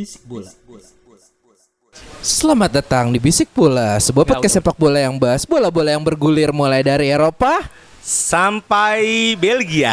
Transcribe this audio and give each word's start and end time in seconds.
Bisik 0.00 0.24
bola. 0.24 0.48
Selamat 2.24 2.70
datang 2.72 3.12
di 3.12 3.20
Bisik 3.20 3.52
Bola, 3.52 4.00
sebuah 4.00 4.24
podcast 4.24 4.56
sepak 4.56 4.72
bola 4.80 4.96
yang 4.96 5.20
bahas 5.20 5.44
bola-bola 5.44 5.92
yang 5.92 6.00
bergulir 6.00 6.56
mulai 6.56 6.80
dari 6.80 7.12
Eropa. 7.12 7.60
Sampai 8.00 9.36
Belgia. 9.36 9.92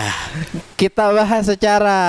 Kita 0.79 1.11
bahas 1.11 1.51
secara 1.51 1.99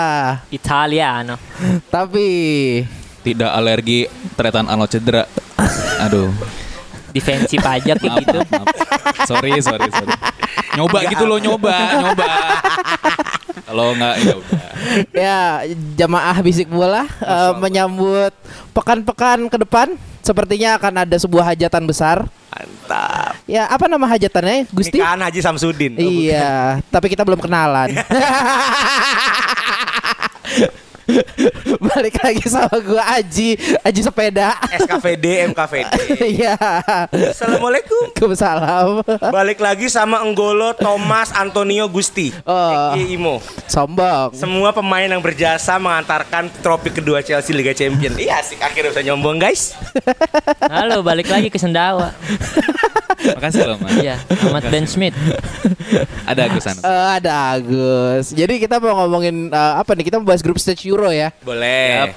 Italiano. 0.55 1.43
tapi 1.91 2.87
tidak 3.27 3.51
alergi 3.51 4.07
tretan 4.39 4.71
Arnold 4.71 4.95
cedera. 4.95 5.27
Aduh. 6.07 6.31
Defensif 7.11 7.59
aja 7.67 7.99
kayak 7.99 8.15
gitu. 8.23 8.39
maaf, 8.47 8.63
maaf. 8.63 9.27
Sorry, 9.27 9.59
sorry, 9.59 9.91
sorry. 9.91 10.15
Nyoba 10.79 11.03
gitu 11.03 11.27
loh, 11.27 11.43
nyoba, 11.43 11.75
nyoba. 11.99 12.31
Kalau 13.67 13.95
enggak 13.95 14.15
ya 14.23 14.35
udah. 14.39 14.71
ya 15.27 15.39
jamaah 15.99 16.37
Bisik 16.43 16.69
Bola 16.71 17.07
eh, 17.07 17.53
menyambut 17.59 18.35
pekan-pekan 18.77 19.51
ke 19.51 19.57
depan 19.63 19.95
sepertinya 20.23 20.77
akan 20.77 21.09
ada 21.09 21.17
sebuah 21.17 21.55
hajatan 21.55 21.85
besar. 21.89 22.29
Mantap. 22.53 23.37
Ya, 23.49 23.65
apa 23.69 23.89
nama 23.89 24.05
hajatannya, 24.09 24.69
Gusti? 24.73 25.01
Nikahan 25.01 25.21
Haji 25.25 25.41
Samsudin. 25.41 25.93
Oh, 25.97 26.05
Iya, 26.05 26.81
tapi 26.93 27.09
kita 27.13 27.25
belum 27.25 27.41
kenalan. 27.41 27.93
Balik 31.89 32.21
lagi 32.21 32.45
sama 32.47 32.77
gua 32.85 33.05
Aji, 33.17 33.57
Aji 33.81 34.01
sepeda. 34.05 34.57
SKVD, 34.85 35.53
MKVD. 35.53 35.93
Iya. 36.39 36.55
Assalamualaikum. 37.33 38.13
Waalaikumsalam. 38.13 39.03
Balik 39.33 39.59
lagi 39.59 39.89
sama 39.89 40.21
Enggolo 40.21 40.77
Thomas 40.77 41.33
Antonio 41.33 41.89
Gusti. 41.89 42.31
Oh. 42.45 42.93
Eki 42.93 43.17
Imo. 43.17 43.41
Sombong. 43.65 44.37
Semua 44.37 44.71
pemain 44.77 45.09
yang 45.09 45.25
berjasa 45.25 45.81
mengantarkan 45.81 46.53
trofi 46.61 46.93
kedua 46.93 47.25
Chelsea 47.25 47.57
Liga 47.57 47.73
Champion. 47.73 48.13
Iya 48.19 48.45
asik 48.45 48.61
akhirnya 48.61 48.93
bisa 48.93 49.03
nyombong 49.03 49.41
guys. 49.41 49.73
Halo, 50.69 51.01
balik 51.01 51.33
lagi 51.33 51.49
ke 51.49 51.57
Sendawa. 51.57 52.13
Makasih 53.37 53.65
loh, 53.67 53.77
Mas. 53.83 53.93
Iya, 53.99 54.17
Ahmad 54.49 54.65
Ben 54.71 54.87
Smith. 54.89 55.17
Ada 56.25 56.41
Agus 56.49 56.65
Anu. 56.65 56.81
Eh, 56.81 57.09
ada 57.21 57.33
Agus. 57.53 58.33
Jadi 58.33 58.55
kita 58.63 58.79
mau 58.79 59.05
ngomongin 59.05 59.51
eh, 59.51 59.73
apa 59.77 59.93
nih? 59.93 60.05
Kita 60.09 60.17
mau 60.23 60.27
bahas 60.29 60.41
grup 60.41 60.57
stage 60.57 60.89
Euro 60.89 61.11
ya. 61.13 61.29
Boleh. 61.43 62.13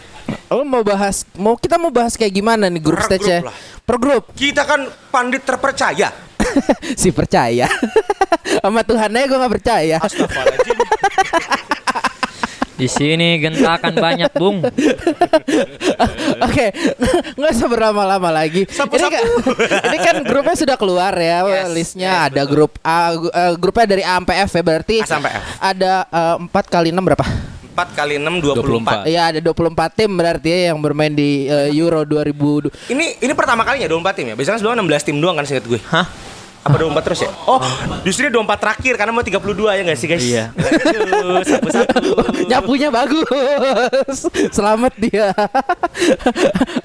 Lo 0.48 0.64
mau 0.64 0.84
bahas 0.84 1.23
mau 1.36 1.56
kita 1.56 1.76
mau 1.76 1.92
bahas 1.92 2.16
kayak 2.16 2.31
gimana 2.31 2.68
nih 2.68 2.80
grup 2.80 3.00
Per 3.03 3.08
stage 3.08 3.28
ya? 3.28 3.40
lah. 3.44 3.56
Per 3.84 3.98
grup. 4.00 4.23
Kita 4.36 4.64
kan 4.64 4.88
pandit 5.12 5.44
terpercaya. 5.44 6.12
si 7.02 7.09
percaya. 7.12 7.68
Sama 8.62 8.84
Tuhan 8.84 9.12
aja 9.12 9.25
gue 9.28 9.38
gak 9.38 9.53
percaya. 9.53 9.97
Astagfirullahaladzim. 10.00 10.78
Di 12.81 12.90
sini 12.90 13.38
gentakan 13.38 13.94
banyak, 13.94 14.34
Bung. 14.34 14.66
Oke, 16.50 16.66
nggak 17.38 17.52
usah 17.53 17.68
berlama-lama 17.69 18.34
lagi. 18.34 18.66
Sapu, 18.66 18.97
ini, 18.97 19.06
kan, 19.06 19.22
ini 19.86 19.97
kan 20.02 20.16
grupnya 20.25 20.56
sudah 20.58 20.75
keluar 20.81 21.14
ya 21.14 21.46
Yes, 21.46 21.70
listnya. 21.70 22.09
yes, 22.09 22.22
ada 22.34 22.41
betul. 22.41 22.53
grup 22.58 22.72
A, 22.81 23.14
eh, 23.14 23.53
grupnya 23.62 23.86
dari 23.86 24.02
A 24.02 24.18
sampai 24.18 24.36
F 24.41 24.52
ya 24.58 24.64
berarti. 24.66 24.96
A 24.97 25.06
sampai 25.06 25.30
F. 25.38 25.44
Ada 25.62 25.94
eh, 26.09 26.36
empat 26.41 26.66
kali 26.74 26.90
enam 26.90 27.06
berapa? 27.06 27.25
4 27.72 27.96
kali 27.96 28.20
6 28.20 28.28
24. 28.59 29.08
24. 29.08 29.14
Iya 29.14 29.22
ada 29.31 29.40
24 29.40 29.96
tim 29.96 30.12
berarti 30.12 30.47
ya 30.52 30.59
yang 30.75 30.80
bermain 30.84 31.14
di 31.14 31.47
eh, 31.47 31.72
Euro 31.72 32.03
2000. 32.03 32.91
Ini 32.91 33.06
ini 33.24 33.34
pertama 33.38 33.64
kalinya 33.64 33.88
24 33.88 34.18
tim 34.18 34.25
ya. 34.28 34.36
Biasanya 34.36 34.58
sebelumnya 34.59 34.97
16 35.00 35.08
tim 35.08 35.18
doang 35.24 35.36
kan 35.40 35.46
seingat 35.47 35.66
gue. 35.70 35.80
Hah? 35.88 36.06
Apa 36.61 36.77
24 36.77 37.07
terus 37.09 37.19
ya? 37.25 37.31
Oh, 37.49 37.57
justru 38.05 38.29
dia 38.29 38.33
24 38.38 38.61
terakhir 38.61 38.94
karena 38.94 39.09
mau 39.09 39.25
32 39.25 39.41
ya 39.73 39.81
enggak 39.81 39.97
sih 39.97 40.07
guys? 40.07 40.22
Iya. 40.22 40.45
Satu-satu. 41.41 42.01
Nyapunya 42.45 42.94
bagus. 42.94 44.29
Selamat 44.53 44.94
dia. 44.94 45.33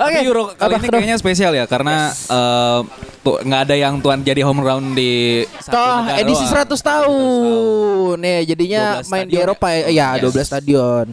Oke. 0.00 0.16
Tapi 0.16 0.24
Euro 0.24 0.56
kali 0.56 0.72
apa, 0.72 0.80
ini 0.80 0.88
kayaknya 0.88 1.16
spesial 1.20 1.52
ya 1.52 1.68
karena 1.68 2.08
eh, 2.08 2.80
tuh 3.20 3.36
nggak 3.44 3.60
ada 3.68 3.74
yang 3.76 4.00
tuan 4.00 4.24
jadi 4.24 4.40
home 4.48 4.64
run 4.64 4.96
di 4.96 5.44
satu 5.60 5.76
Toh 5.76 6.00
edisi 6.16 6.44
doang. 6.48 6.72
100 6.72 6.80
tahun. 6.80 8.16
Ya, 8.24 8.40
jadinya 8.48 8.82
12 9.04 9.12
main 9.12 9.26
di 9.28 9.36
stadion 9.36 9.44
Eropa 9.44 9.66
ya. 9.68 9.76
ya? 9.76 9.84
Iya, 9.92 10.08
Yes. 10.16 10.32
12 10.32 10.48
stadion. 10.48 11.06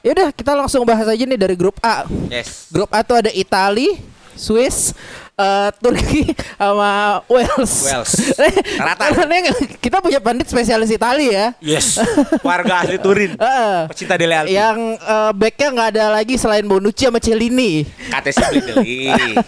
Ya 0.00 0.10
udah, 0.16 0.28
kita 0.32 0.52
langsung 0.56 0.82
bahas 0.88 1.04
aja 1.04 1.20
nih 1.20 1.36
dari 1.36 1.52
grup 1.52 1.76
A. 1.84 2.08
Yes. 2.32 2.72
Grup 2.72 2.88
A 2.94 3.04
tuh 3.04 3.20
ada 3.20 3.28
Itali, 3.28 3.98
Swiss, 4.32 4.96
eh, 5.36 5.68
Turki 5.78 6.32
sama 6.56 7.20
Wales. 7.28 7.72
Wales. 7.84 8.12
Rata. 8.80 9.12
Karena 9.12 9.52
kita 9.78 10.00
punya 10.00 10.16
pandit 10.18 10.48
spesialis 10.48 10.88
Itali 10.88 11.28
ya. 11.28 11.52
Yes. 11.60 12.00
Warga 12.46 12.84
asli 12.84 12.96
Turin. 12.96 13.36
Heeh. 13.36 13.76
Pecinta 13.92 14.16
Dele 14.16 14.32
Alpi. 14.32 14.56
yang 14.56 14.96
eh, 14.96 15.30
backnya 15.36 15.68
nggak 15.72 15.88
ada 15.92 16.04
lagi 16.16 16.34
selain 16.40 16.64
Bonucci 16.64 17.04
sama 17.04 17.20
Cellini. 17.20 17.84
Beli 17.84 18.60
beli. 18.64 18.96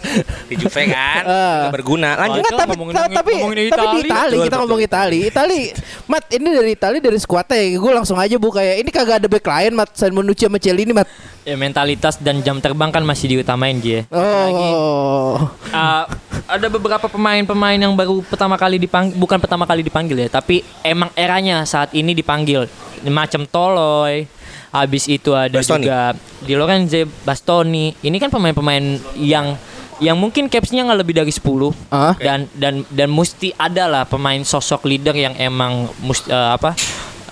Di 0.49 0.55
Juve 0.61 0.81
kan. 0.87 1.23
Eh. 1.25 1.57
Nggak 1.65 1.73
berguna. 1.73 2.09
Lanjut. 2.21 2.41
Enggak, 2.45 2.53
tapi, 2.53 2.71
ngomongin- 2.77 2.95
ta- 2.95 3.09
tapi, 3.09 3.33
ngomongin 3.41 3.57
tapi 3.73 3.97
di 3.97 4.01
Itali. 4.05 4.37
Kita 4.37 4.45
betul. 4.45 4.59
ngomong 4.61 4.79
Itali. 4.85 5.19
Itali, 5.25 5.61
Mat 6.05 6.25
ini 6.29 6.47
dari 6.53 6.71
Itali 6.77 6.97
dari 7.01 7.17
skuadnya 7.17 7.57
ya. 7.57 7.77
Gue 7.81 7.91
langsung 7.93 8.17
aja 8.21 8.37
bu 8.37 8.53
kayak 8.53 8.85
ini 8.85 8.89
kagak 8.93 9.25
ada 9.25 9.27
back 9.29 9.45
lain 9.45 9.73
Mat 9.73 9.89
selain 9.97 10.13
Bonucci 10.13 10.45
sama 10.45 10.61
Cellini 10.61 10.93
Mat. 10.93 11.09
Ya 11.41 11.55
mentalitas 11.55 12.15
dan 12.15 12.39
jam 12.39 12.59
terbang 12.59 12.89
kan 12.89 13.01
masih 13.01 13.31
diutamain 13.31 13.75
dia. 13.75 14.03
Oh, 14.09 15.47
Uh, 15.69 16.03
ada 16.49 16.65
beberapa 16.67 17.05
pemain-pemain 17.05 17.77
yang 17.77 17.93
baru 17.93 18.25
pertama 18.25 18.57
kali 18.57 18.75
dipanggil, 18.75 19.13
bukan 19.13 19.37
pertama 19.37 19.63
kali 19.63 19.85
dipanggil 19.85 20.17
ya, 20.17 20.29
tapi 20.31 20.65
emang 20.81 21.13
eranya 21.13 21.61
saat 21.63 21.93
ini 21.93 22.11
dipanggil. 22.11 22.65
Macam 23.05 23.45
Toloy, 23.45 24.25
habis 24.69 25.05
itu 25.05 25.29
ada 25.31 25.53
Bastoni. 25.53 25.85
juga 25.85 26.17
Di 26.41 26.53
Lorenzo 26.53 27.05
Bastoni. 27.21 27.93
Ini 27.95 28.17
kan 28.17 28.27
pemain-pemain 28.27 28.81
yang 29.15 29.53
yang 29.99 30.15
mungkin 30.15 30.47
capsnya 30.47 30.83
nggak 30.83 30.99
lebih 30.99 31.13
dari 31.13 31.29
10 31.29 31.75
Ah. 31.89 32.15
dan 32.15 32.47
dan 32.53 32.81
dan 32.87 33.09
mesti 33.09 33.51
ada 33.53 33.85
lah 33.85 34.03
pemain 34.03 34.39
sosok 34.41 34.87
leader 34.87 35.11
yang 35.11 35.35
emang 35.35 35.85
mus- 35.99 36.23
eh, 36.25 36.49
apa 36.49 36.71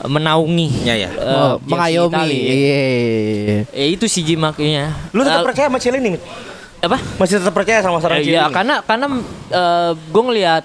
menaungi 0.04 0.70
Ya, 0.84 0.94
ya. 0.94 1.10
eh, 1.10 1.26
oh, 1.26 1.58
mengayomi. 1.64 2.14
Itali. 2.14 2.38
Iya. 2.38 2.80
Eh, 3.72 3.88
itu 3.92 4.06
sih 4.06 4.22
Ji 4.22 4.36
makanya. 4.36 4.94
Lu 5.10 5.22
tetap 5.22 5.42
Eh, 5.42 5.48
percaya 5.48 5.68
sama? 5.68 6.14
Mit? 6.14 6.22
apa? 6.78 7.02
Masih 7.18 7.42
tetap 7.42 7.52
percaya 7.52 7.82
sama 7.82 7.98
seorang 7.98 8.22
Eh? 8.22 8.30
Iya, 8.30 8.54
karena 8.54 8.76
karena 8.80 9.10
gue 10.06 10.24
ngelihat 10.24 10.64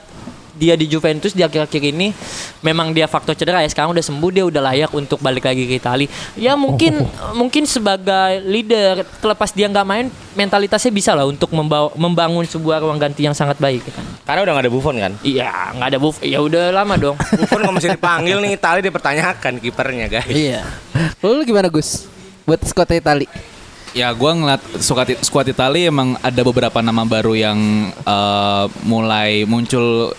dia 0.63 0.79
di 0.79 0.87
Juventus 0.87 1.35
di 1.35 1.43
akhir-akhir 1.43 1.83
ini 1.91 2.15
memang 2.63 2.95
dia 2.95 3.11
faktor 3.11 3.35
cedera 3.35 3.59
ya 3.59 3.67
sekarang 3.67 3.91
udah 3.91 4.05
sembuh 4.07 4.31
dia 4.31 4.45
udah 4.47 4.63
layak 4.71 4.95
untuk 4.95 5.19
balik 5.19 5.51
lagi 5.51 5.67
ke 5.67 5.75
Italia 5.83 6.07
ya 6.39 6.55
mungkin 6.55 7.03
mungkin 7.35 7.67
sebagai 7.67 8.39
leader 8.47 9.03
terlepas 9.19 9.51
dia 9.51 9.67
nggak 9.67 9.83
main 9.83 10.07
mentalitasnya 10.39 10.95
bisa 10.95 11.19
lah 11.19 11.27
untuk 11.27 11.51
membawa, 11.51 11.91
membangun 11.99 12.47
sebuah 12.47 12.79
ruang 12.79 13.03
ganti 13.03 13.27
yang 13.27 13.35
sangat 13.35 13.59
baik 13.59 13.83
kan 13.91 14.07
Karena 14.23 14.47
udah 14.47 14.53
gak 14.55 14.65
ada 14.65 14.73
Buffon 14.73 14.97
kan? 15.03 15.13
iya 15.27 15.75
nggak 15.75 15.89
ada 15.91 15.99
buff 15.99 16.23
ya 16.23 16.39
udah 16.39 16.71
lama 16.71 16.95
dong 16.95 17.17
Buffon 17.43 17.59
kalau 17.59 17.75
masih 17.75 17.99
dipanggil 17.99 18.39
nih 18.39 18.61
Itali 18.61 18.81
dipertanyakan 18.85 19.53
kipernya 19.59 20.07
guys. 20.13 20.29
Iya. 20.29 20.61
Lu 21.25 21.41
gimana 21.43 21.73
Gus? 21.73 22.05
Buat 22.45 22.61
skuad 22.69 22.93
Itali. 22.93 23.25
Ya 23.97 24.13
gua 24.13 24.37
ngeliat 24.37 24.63
skuad, 24.77 25.09
skuad 25.25 25.49
Itali 25.49 25.89
emang 25.89 26.21
ada 26.21 26.41
beberapa 26.45 26.85
nama 26.85 27.03
baru 27.09 27.33
yang 27.33 27.59
eh, 27.97 28.65
mulai 28.85 29.49
muncul 29.49 30.13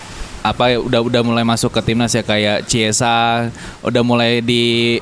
apa 0.43 0.75
udah 0.77 0.99
udah 1.01 1.21
mulai 1.23 1.41
masuk 1.41 1.71
ke 1.71 1.81
timnas 1.81 2.11
ya 2.11 2.21
kayak 2.21 2.67
Chiesa 2.67 3.47
udah 3.79 4.03
mulai 4.03 4.37
di 4.39 4.99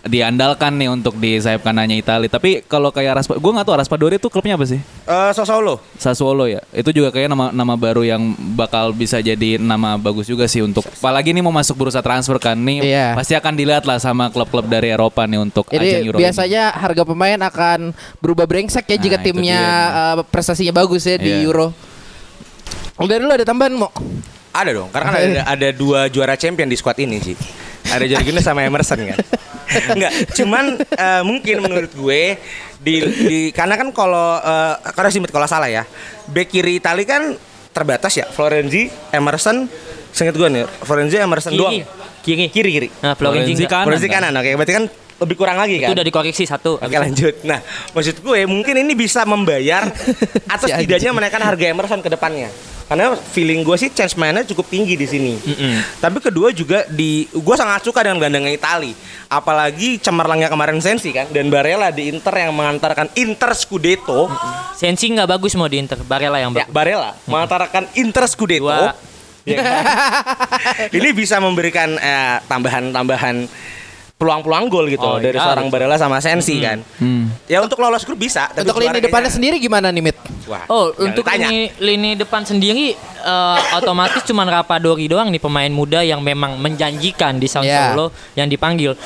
diandalkan 0.00 0.72
nih 0.72 0.88
untuk 0.88 1.18
di 1.18 1.36
sayap 1.36 1.60
kanannya 1.60 1.96
Italia. 1.96 2.30
Tapi 2.30 2.62
kalau 2.64 2.88
kayak 2.88 3.18
Raspa, 3.18 3.34
gue 3.34 3.50
nggak 3.50 3.66
tahu 3.66 3.76
Raspadori 3.76 4.16
itu 4.16 4.28
klubnya 4.28 4.54
apa 4.54 4.64
sih? 4.64 4.78
Eh, 4.78 5.30
Sassuolo. 5.32 5.82
Sassuolo 5.96 6.46
ya. 6.46 6.62
Itu 6.70 6.92
juga 6.92 7.10
kayak 7.10 7.28
nama 7.28 7.50
nama 7.50 7.74
baru 7.74 8.06
yang 8.06 8.22
bakal 8.54 8.92
bisa 8.92 9.18
jadi 9.18 9.58
nama 9.58 9.98
bagus 9.98 10.24
juga 10.24 10.46
sih 10.46 10.62
untuk 10.62 10.86
apalagi 10.86 11.34
nih 11.34 11.42
mau 11.42 11.52
masuk 11.52 11.76
bursa 11.76 12.00
transfer 12.00 12.38
kan 12.38 12.56
nih 12.56 12.80
Iya. 12.80 13.06
pasti 13.12 13.34
akan 13.34 13.52
dilihat 13.52 13.84
lah 13.84 13.98
sama 13.98 14.30
klub-klub 14.30 14.64
dari 14.64 14.88
Eropa 14.88 15.24
nih 15.24 15.40
untuk 15.42 15.68
ajang 15.68 15.82
Jadi 15.82 16.06
Euro 16.06 16.16
ini. 16.16 16.22
biasanya 16.24 16.62
harga 16.72 17.02
pemain 17.04 17.40
akan 17.42 17.78
berubah 18.16 18.46
brengsek 18.46 18.86
ya 18.86 18.96
jika 18.96 19.16
Nah, 19.16 19.20
itu 19.20 19.26
timnya 19.28 19.60
dia. 19.60 20.00
uh, 20.14 20.24
prestasinya 20.24 20.72
bagus 20.72 21.04
ya 21.04 21.16
di 21.16 21.28
Iya. 21.28 21.42
Euro. 21.44 21.68
Udah 22.96 23.16
dulu 23.18 23.30
ada 23.30 23.44
tambahan 23.44 23.74
mau. 23.76 23.90
Ada 24.58 24.70
dong, 24.74 24.88
karena 24.90 25.06
kan 25.06 25.14
ada, 25.14 25.42
ada 25.54 25.68
dua 25.70 26.00
juara 26.10 26.34
champion 26.34 26.66
di 26.66 26.74
squad 26.74 26.98
ini 26.98 27.22
sih. 27.22 27.36
Ada 27.88 28.04
Jorginho 28.04 28.42
sama 28.42 28.66
Emerson 28.66 29.00
kan. 29.06 29.18
Enggak, 29.94 30.12
cuman 30.34 30.80
eh, 30.80 31.22
mungkin 31.22 31.60
menurut 31.60 31.92
gue 31.92 32.40
di, 32.80 32.94
di 33.04 33.38
karena 33.52 33.76
kan 33.76 33.88
kalau 33.92 34.40
eh, 34.40 34.74
karena 34.92 35.08
sih 35.12 35.20
kalau 35.28 35.46
salah 35.46 35.68
ya, 35.70 35.84
back 36.28 36.48
kiri 36.50 36.82
Itali 36.82 37.04
kan 37.06 37.36
terbatas 37.72 38.12
ya. 38.18 38.26
Florenzi, 38.26 38.90
Emerson, 39.14 39.70
seinget 40.10 40.34
gue 40.34 40.48
nih, 40.50 40.64
Florenzi, 40.82 41.16
Emerson 41.20 41.52
Kiri. 41.54 41.60
doang. 41.60 41.78
Kiri. 42.24 42.44
Kiri 42.50 42.70
kiri. 42.74 42.88
Nah, 43.00 43.14
Florenzi 43.14 43.54
Florenzi 43.54 43.64
kanan, 43.70 43.84
Florenzi 43.86 44.08
kan? 44.08 44.20
kanan, 44.28 44.32
oke. 44.40 44.50
Berarti 44.58 44.74
kan 44.74 44.84
lebih 45.18 45.36
kurang 45.36 45.56
lagi 45.58 45.76
kan? 45.82 45.90
Itu 45.90 45.94
udah 45.98 46.06
dikoreksi 46.06 46.44
satu. 46.46 46.78
Oke 46.78 46.96
lanjut. 46.98 47.34
Nah, 47.42 47.58
maksud 47.94 48.22
gue 48.22 48.40
mungkin 48.46 48.74
ini 48.78 48.94
bisa 48.94 49.26
membayar 49.26 49.90
atau 50.54 50.66
setidaknya 50.66 51.10
menaikkan 51.10 51.42
harga 51.42 51.64
Emerson 51.66 52.00
ke 52.02 52.10
depannya. 52.10 52.50
Karena 52.88 53.12
feeling 53.12 53.60
gue 53.60 53.76
sih 53.76 53.92
chance 53.92 54.16
mainnya 54.16 54.40
cukup 54.48 54.64
tinggi 54.72 54.96
di 54.96 55.04
sini. 55.04 55.32
Tapi 56.00 56.24
kedua 56.24 56.48
juga 56.56 56.88
di 56.88 57.28
gue 57.28 57.56
sangat 57.56 57.84
suka 57.84 58.00
dengan 58.00 58.16
gelandangnya 58.16 58.56
Itali. 58.56 58.96
Apalagi 59.28 60.00
cemerlangnya 60.00 60.48
kemarin 60.48 60.80
Sensi 60.80 61.12
kan 61.12 61.28
dan 61.28 61.52
Barella 61.52 61.92
di 61.92 62.08
Inter 62.08 62.48
yang 62.48 62.56
mengantarkan 62.56 63.12
Inter 63.12 63.52
Scudetto. 63.52 64.32
Sensi 64.72 65.12
nggak 65.12 65.28
bagus 65.28 65.52
mau 65.60 65.68
di 65.68 65.76
Inter. 65.84 66.00
Barella 66.00 66.40
yang 66.40 66.56
Ya, 66.56 66.64
bagus. 66.64 66.72
Barella 66.72 67.10
mengantarkan 67.28 67.84
Inter 68.00 68.24
Scudetto. 68.24 68.72
Dua. 68.72 68.96
Ya 69.44 69.58
kan? 69.64 69.84
ini 70.96 71.08
bisa 71.12 71.40
memberikan 71.40 71.96
eh, 72.00 72.36
tambahan-tambahan 72.48 73.48
peluang-peluang 74.18 74.66
gol 74.66 74.90
gitu 74.90 75.06
Oh, 75.06 75.16
dari 75.16 75.38
iya, 75.38 75.46
seorang. 75.46 75.70
Barella 75.70 75.94
sama 75.94 76.18
Sensi 76.18 76.58
kan. 76.58 76.82
Hmm. 76.98 77.30
Ya 77.46 77.62
untuk 77.62 77.78
lolos 77.78 78.02
grup 78.02 78.18
bisa. 78.18 78.50
tapi 78.50 78.66
Untuk 78.66 78.82
lini 78.82 78.98
depannya 78.98 79.30
kayaknya- 79.30 79.30
sendiri 79.30 79.56
gimana 79.56 79.88
nih 79.88 80.02
Mit? 80.02 80.18
Wah, 80.44 80.66
Oh, 80.66 80.90
untuk 80.98 81.22
ditanya. 81.22 81.46
lini, 81.46 81.70
lini 81.78 82.10
depan 82.14 82.42
sendiri 82.42 82.98
eh, 82.98 83.58
otomatis 83.74 84.20
cuma 84.22 84.42
Rapadori 84.42 85.06
doang 85.06 85.28
nih 85.28 85.38
pemain 85.38 85.68
muda 85.68 86.02
yang 86.02 86.18
memang 86.18 86.58
menjanjikan 86.58 87.36
di 87.36 87.46
Sao 87.46 87.62
Ya. 87.62 87.94
Paulo 87.94 88.10
yang 88.34 88.46
dipanggil. 88.46 88.98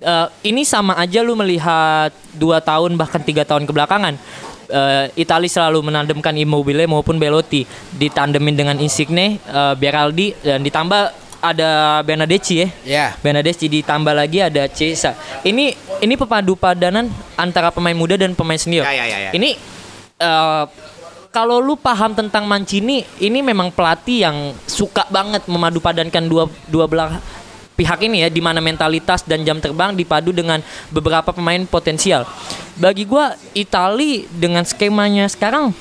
Eh, 0.00 0.26
ini 0.44 0.64
sama 0.64 0.96
aja 0.96 1.20
lu 1.20 1.32
melihat 1.34 2.08
dua 2.32 2.58
tahun 2.58 2.96
bahkan 2.96 3.20
tiga 3.20 3.44
tahun 3.44 3.64
kebelakangan. 3.64 4.16
Eh, 4.64 5.04
Itali 5.18 5.44
selalu 5.46 5.80
menandemkan 5.82 6.32
Immobile 6.32 6.86
maupun 6.86 7.16
Belotti 7.16 7.68
ditandemin 7.92 8.54
dengan 8.54 8.76
Insigne, 8.78 9.36
eh, 9.38 9.74
Beraldi 9.74 10.32
dan 10.40 10.60
ditambah 10.60 11.23
ada 11.44 12.00
Bernadeschi 12.00 12.64
ya. 12.64 12.68
Ya. 12.88 13.06
Bernadeschi 13.20 13.68
ditambah 13.68 14.16
lagi 14.16 14.40
ada 14.40 14.64
Cesa. 14.64 15.12
Ini 15.44 15.76
ini 16.00 16.14
pepadu 16.16 16.56
padanan 16.56 17.12
antara 17.36 17.68
pemain 17.68 17.92
muda 17.92 18.16
dan 18.16 18.32
pemain 18.32 18.56
senior. 18.56 18.88
Ya, 18.88 18.96
ya, 18.96 19.04
ya, 19.04 19.18
ya. 19.28 19.30
Ini 19.36 19.50
eh, 20.24 20.64
kalau 21.28 21.60
lu 21.60 21.76
paham 21.76 22.16
tentang 22.16 22.48
Mancini, 22.48 23.04
ini 23.20 23.42
memang 23.44 23.68
pelatih 23.74 24.24
yang 24.24 24.36
suka 24.64 25.04
banget 25.12 25.44
memadu 25.44 25.82
padankan 25.84 26.24
dua 26.24 26.48
dua 26.70 26.88
belah 26.88 27.20
pihak 27.74 28.06
ini 28.06 28.22
ya, 28.24 28.28
di 28.30 28.38
mana 28.38 28.62
mentalitas 28.62 29.26
dan 29.26 29.42
jam 29.42 29.58
terbang 29.58 29.92
dipadu 29.92 30.30
dengan 30.30 30.62
beberapa 30.94 31.34
pemain 31.34 31.60
potensial. 31.66 32.24
Bagi 32.78 33.04
gua 33.04 33.34
Itali 33.52 34.30
dengan 34.30 34.62
skemanya 34.62 35.26
sekarang 35.26 35.74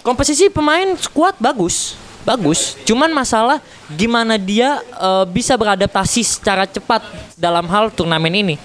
komposisi 0.00 0.48
pemain 0.48 0.96
skuad 0.96 1.36
bagus 1.36 1.99
bagus 2.22 2.76
cuman 2.82 3.10
masalah 3.10 3.58
gimana 3.90 4.34
dia 4.34 4.76
eh, 4.78 5.24
bisa 5.26 5.54
beradaptasi 5.54 6.20
secara 6.22 6.64
cepat 6.64 7.00
dalam 7.34 7.64
hal 7.64 7.88
turnamen 7.88 8.32
ini 8.34 8.56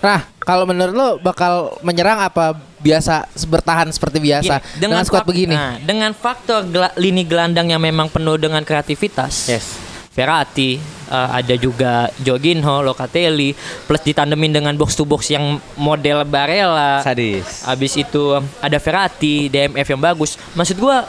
Nah, 0.00 0.20
kalau 0.38 0.64
menurut 0.64 0.92
lo 0.92 1.08
bakal 1.18 1.52
menyerang 1.80 2.20
apa 2.22 2.52
biasa 2.78 3.24
bertahan 3.42 3.88
seperti 3.88 4.20
biasa 4.22 4.60
Gini, 4.60 4.76
dengan, 4.78 5.00
squad 5.00 5.24
fak- 5.24 5.28
begini? 5.28 5.54
nah, 5.54 5.76
dengan 5.78 6.12
faktor 6.12 6.60
gela- 6.66 6.92
lini 6.94 7.20
gelandang 7.22 7.68
yang 7.68 7.80
memang 7.80 8.08
penuh 8.08 8.36
dengan 8.36 8.60
kreativitas 8.60 9.48
Yes. 9.48 9.64
Verratti 10.12 10.76
eh, 11.06 11.28
ada 11.32 11.54
juga 11.54 11.92
Jorginho, 12.18 12.80
Locatelli 12.80 13.56
plus 13.84 14.02
ditandemin 14.02 14.52
dengan 14.52 14.72
box 14.74 14.92
to 14.94 15.02
box 15.02 15.26
yang 15.26 15.56
model 15.74 16.22
Barella 16.22 17.00
Sadis. 17.00 17.64
Habis 17.64 17.96
itu 17.98 18.22
ada 18.58 18.78
Verratti, 18.78 19.48
DMF 19.48 19.88
yang 19.88 20.02
bagus. 20.02 20.36
Maksud 20.52 20.76
gua 20.78 21.02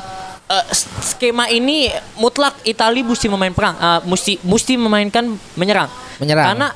eh, 0.47 0.65
skema 1.01 1.47
ini 1.47 1.89
mutlak 2.15 2.57
Itali 2.61 3.01
mesti 3.01 3.25
memain 3.25 3.51
perang, 3.51 3.75
eh, 3.75 3.99
mesti 4.03 4.37
mesti 4.41 4.73
memainkan 4.75 5.25
menyerang. 5.53 5.89
Menyerang. 6.17 6.45
Karena 6.47 6.67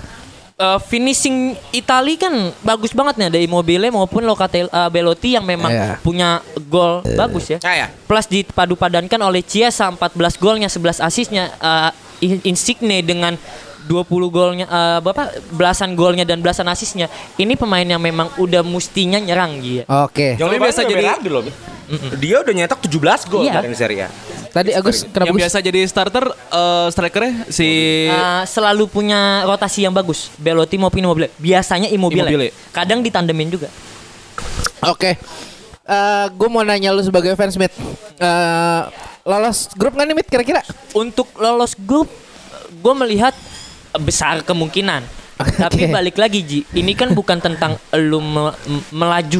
eh, 0.55 0.79
finishing 0.83 1.37
Itali 1.69 2.15
kan 2.15 2.33
bagus 2.59 2.91
banget 2.91 3.15
nih 3.15 3.29
dari 3.29 3.43
Immobile 3.45 3.89
maupun 3.89 4.23
Locatelli 4.23 4.67
eh, 4.67 4.89
Belotti 4.89 5.37
yang 5.37 5.45
memang 5.45 5.69
Iya. 5.69 5.95
punya 5.99 6.41
gol 6.65 7.05
bagus 7.13 7.49
ya. 7.49 7.57
Ya, 7.61 7.73
ya. 7.73 7.87
Plus 8.03 8.25
dipadu 8.25 8.73
padankan 8.73 9.21
oleh 9.21 9.41
Chiesa 9.41 9.87
14 9.87 10.09
golnya, 10.35 10.67
11 10.67 10.99
asisnya 10.99 11.53
In- 12.19 12.43
Insigne 12.43 12.99
dengan 12.99 13.39
20 13.87 14.05
golnya 14.29 14.65
eh, 14.67 14.99
berapa 14.99 15.29
belasan 15.49 15.95
golnya 15.95 16.21
dan 16.21 16.43
belasan 16.43 16.67
asisnya. 16.67 17.07
Ini 17.35 17.55
pemain 17.55 17.81
yang 17.81 17.97
memang 17.97 18.29
udah 18.35 18.61
mustinya 18.61 19.17
nyerang 19.17 19.57
dia. 19.57 19.87
Oke. 19.87 20.35
Lebih 20.35 20.59
biasa 20.59 20.83
biasa 20.83 20.91
jadi- 20.91 21.07
loh. 21.91 22.15
Dia 22.15 22.35
udah 22.39 22.53
nyetak 22.55 22.79
17 22.79 22.95
gol 23.25 23.43
Iya. 23.43 23.57
dari 23.57 23.73
Serie 23.73 24.05
A. 24.05 24.09
Tadi 24.49 24.71
Agus 24.71 25.03
kenapa 25.03 25.27
Yang 25.27 25.37
biasa 25.39 25.57
jadi 25.59 25.79
starter 25.83 26.25
eh, 26.29 26.87
strikernya 26.89 27.33
si 27.47 27.67
Eh, 28.05 28.43
selalu 28.45 28.85
punya 28.85 29.19
rotasi 29.43 29.81
yang 29.81 29.91
bagus. 29.91 30.29
Belotti 30.35 30.75
maupun 30.75 30.99
Immobile. 30.99 31.29
Biasanya 31.35 31.87
Immobile. 31.87 32.25
Immobile. 32.25 32.53
Kadang 32.69 32.99
ditandemin 32.99 33.49
juga. 33.49 33.69
Oke. 34.83 35.17
Eh, 35.83 36.25
gue 36.29 36.47
mau 36.47 36.61
nanya 36.61 36.89
lu 36.89 37.01
sebagai 37.01 37.33
fans 37.33 37.57
Mit. 37.57 37.73
Eh, 38.15 38.81
lolos 39.23 39.69
grup 39.73 39.93
nggak 39.93 40.05
nih 40.05 40.15
Mit 40.15 40.27
kira-kira? 40.27 40.61
Untuk 40.91 41.29
lolos 41.35 41.73
grup, 41.75 42.09
gue 42.71 42.93
melihat 42.95 43.33
besar 43.97 44.41
kemungkinan. 44.41 45.01
Tapi 45.39 45.87
balik 45.87 46.15
lagi 46.15 46.43
Ji, 46.43 46.59
ini 46.73 46.91
kan 46.91 47.09
bukan 47.09 47.39
tentang 47.39 47.79
lu 47.95 48.19
me- 48.19 48.51
melaju 48.91 49.39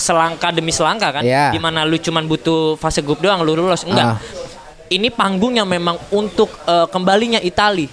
selangkah 0.00 0.50
demi 0.50 0.72
selangkah 0.72 1.20
kan, 1.20 1.22
Iya. 1.22 1.52
di 1.52 1.60
mana 1.60 1.84
lu 1.84 1.94
cuman 1.94 2.24
butuh 2.24 2.74
fase 2.74 3.04
grup 3.04 3.20
doang 3.20 3.44
lu 3.44 3.52
lolos 3.52 3.84
Ah. 3.84 3.88
enggak. 3.88 4.08
Ini 4.90 5.06
panggung 5.12 5.54
yang 5.54 5.68
memang 5.68 5.94
untuk 6.10 6.50
eh, 6.64 6.86
kembalinya 6.88 7.38
Itali 7.38 7.86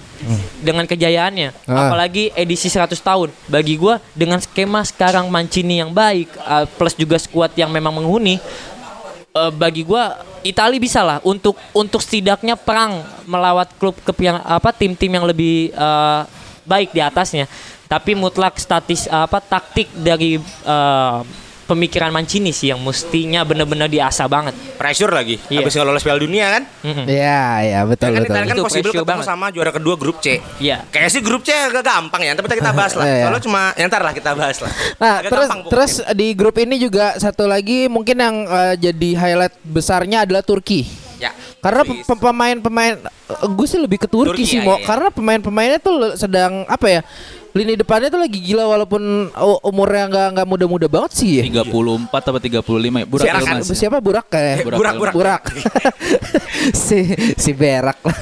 dengan 0.57 0.89
kejayaannya, 0.89 1.69
Ah. 1.69 1.85
apalagi 1.85 2.33
edisi 2.33 2.65
100 2.67 2.97
tahun. 2.97 3.29
Bagi 3.45 3.77
gua 3.77 4.01
dengan 4.11 4.41
skema 4.41 4.81
sekarang 4.81 5.29
Mancini 5.29 5.77
yang 5.77 5.93
baik, 5.93 6.25
eh, 6.33 6.65
plus 6.73 6.97
juga 6.97 7.21
skuad 7.21 7.53
yang 7.53 7.69
memang 7.69 7.93
menghuni, 7.93 8.41
eh, 9.31 9.51
bagi 9.53 9.85
gua 9.85 10.17
Itali 10.41 10.79
bisa 10.79 11.03
lah 11.03 11.19
untuk 11.21 11.53
untuk 11.69 11.99
setidaknya 11.99 12.55
perang 12.55 13.03
melawat 13.27 13.67
klub 13.75 13.93
ke 13.99 14.09
yang 14.17 14.41
apa 14.41 14.71
tim-tim 14.71 15.11
yang 15.11 15.27
lebih 15.27 15.69
eh, 15.69 16.21
baik 16.65 16.91
di 16.91 17.01
atasnya. 17.03 17.45
Tapi 17.85 18.15
mutlak 18.15 18.57
statis 18.57 19.05
apa 19.05 19.37
taktik 19.37 19.85
dari 19.93 20.41
eh, 20.41 21.17
pemikiran 21.67 22.09
Mancini 22.09 22.49
sih 22.49 22.71
yang 22.71 22.79
mestinya 22.79 23.43
benar-benar 23.43 23.85
diasah 23.85 24.25
banget. 24.25 24.55
Pressure 24.79 25.11
lagi. 25.11 25.35
Iya. 25.51 25.61
Habis 25.61 25.75
nggak 25.75 25.87
lolos 25.87 26.03
Piala 26.03 26.19
Dunia 26.19 26.45
kan? 26.49 26.63
Iya, 27.03 27.41
iya 27.61 27.79
betul 27.83 28.15
kan 28.15 28.23
betul. 28.23 28.35
Kan 28.47 28.57
possible 28.63 28.91
ketemu 28.95 29.05
banget. 29.05 29.27
sama 29.27 29.45
juara 29.51 29.71
kedua 29.75 29.95
grup 29.99 30.23
C. 30.23 30.39
Iya. 30.57 30.87
Kayaknya 30.87 31.11
sih 31.11 31.21
grup 31.21 31.43
C 31.43 31.51
agak 31.51 31.83
gampang 31.83 32.23
ya, 32.23 32.31
tapi 32.33 32.47
kita 32.49 32.71
bahas 32.71 32.95
lah. 32.95 33.03
Iya, 33.07 33.13
iya. 33.13 33.23
Soalnya 33.27 33.43
cuma 33.43 33.61
ya 33.75 33.85
ntar 33.87 34.01
lah 34.01 34.13
kita 34.15 34.31
bahas 34.33 34.57
lah. 34.63 34.71
Nah, 34.97 35.13
Agak 35.19 35.31
terus 35.31 35.47
gampang 35.47 35.59
pokoknya. 35.59 35.71
terus 35.75 35.91
di 36.15 36.27
grup 36.31 36.55
ini 36.57 36.75
juga 36.79 37.05
satu 37.19 37.43
lagi 37.43 37.87
mungkin 37.87 38.15
yang 38.15 38.35
eh, 38.47 38.73
jadi 38.79 39.09
highlight 39.19 39.55
besarnya 39.61 40.23
adalah 40.23 40.39
Turki. 40.41 40.87
ya. 41.17 41.33
Karena 41.57 41.81
pemain-pemain 42.05 42.93
gue 43.27 43.67
sih 43.67 43.81
lebih 43.81 43.99
ke 43.99 44.07
Turki, 44.07 44.39
Turki, 44.39 44.43
sih 44.45 44.59
ya, 44.61 44.63
mau 44.63 44.77
ya, 44.77 44.83
ya. 44.83 44.87
karena 44.87 45.09
pemain-pemainnya 45.09 45.79
tuh 45.81 46.13
sedang 46.15 46.63
apa 46.69 46.87
ya? 46.87 47.01
Lini 47.57 47.73
depannya 47.73 48.13
tuh 48.13 48.21
lagi 48.21 48.37
gila 48.37 48.69
walaupun 48.69 49.33
umurnya 49.65 50.05
nggak 50.05 50.27
nggak 50.37 50.47
muda-muda 50.47 50.85
banget 50.85 51.11
sih 51.17 51.41
ya. 51.41 51.43
34 51.65 52.13
atau 52.13 52.37
35 52.37 52.61
ya. 53.01 53.05
Burak 53.09 53.25
Siapa 53.25 53.39
kan? 53.41 53.57
Yilmaz 53.57 53.65
ya. 53.65 53.73
Siapa 53.73 53.97
Burak 53.97 54.25
kayak 54.29 54.57
Burak, 54.61 54.77
Burak, 54.77 54.93
Burak. 54.93 55.13
Burak. 55.17 55.43
si 56.85 56.99
si 57.33 57.51
Berak 57.57 57.97
lah 58.07 58.19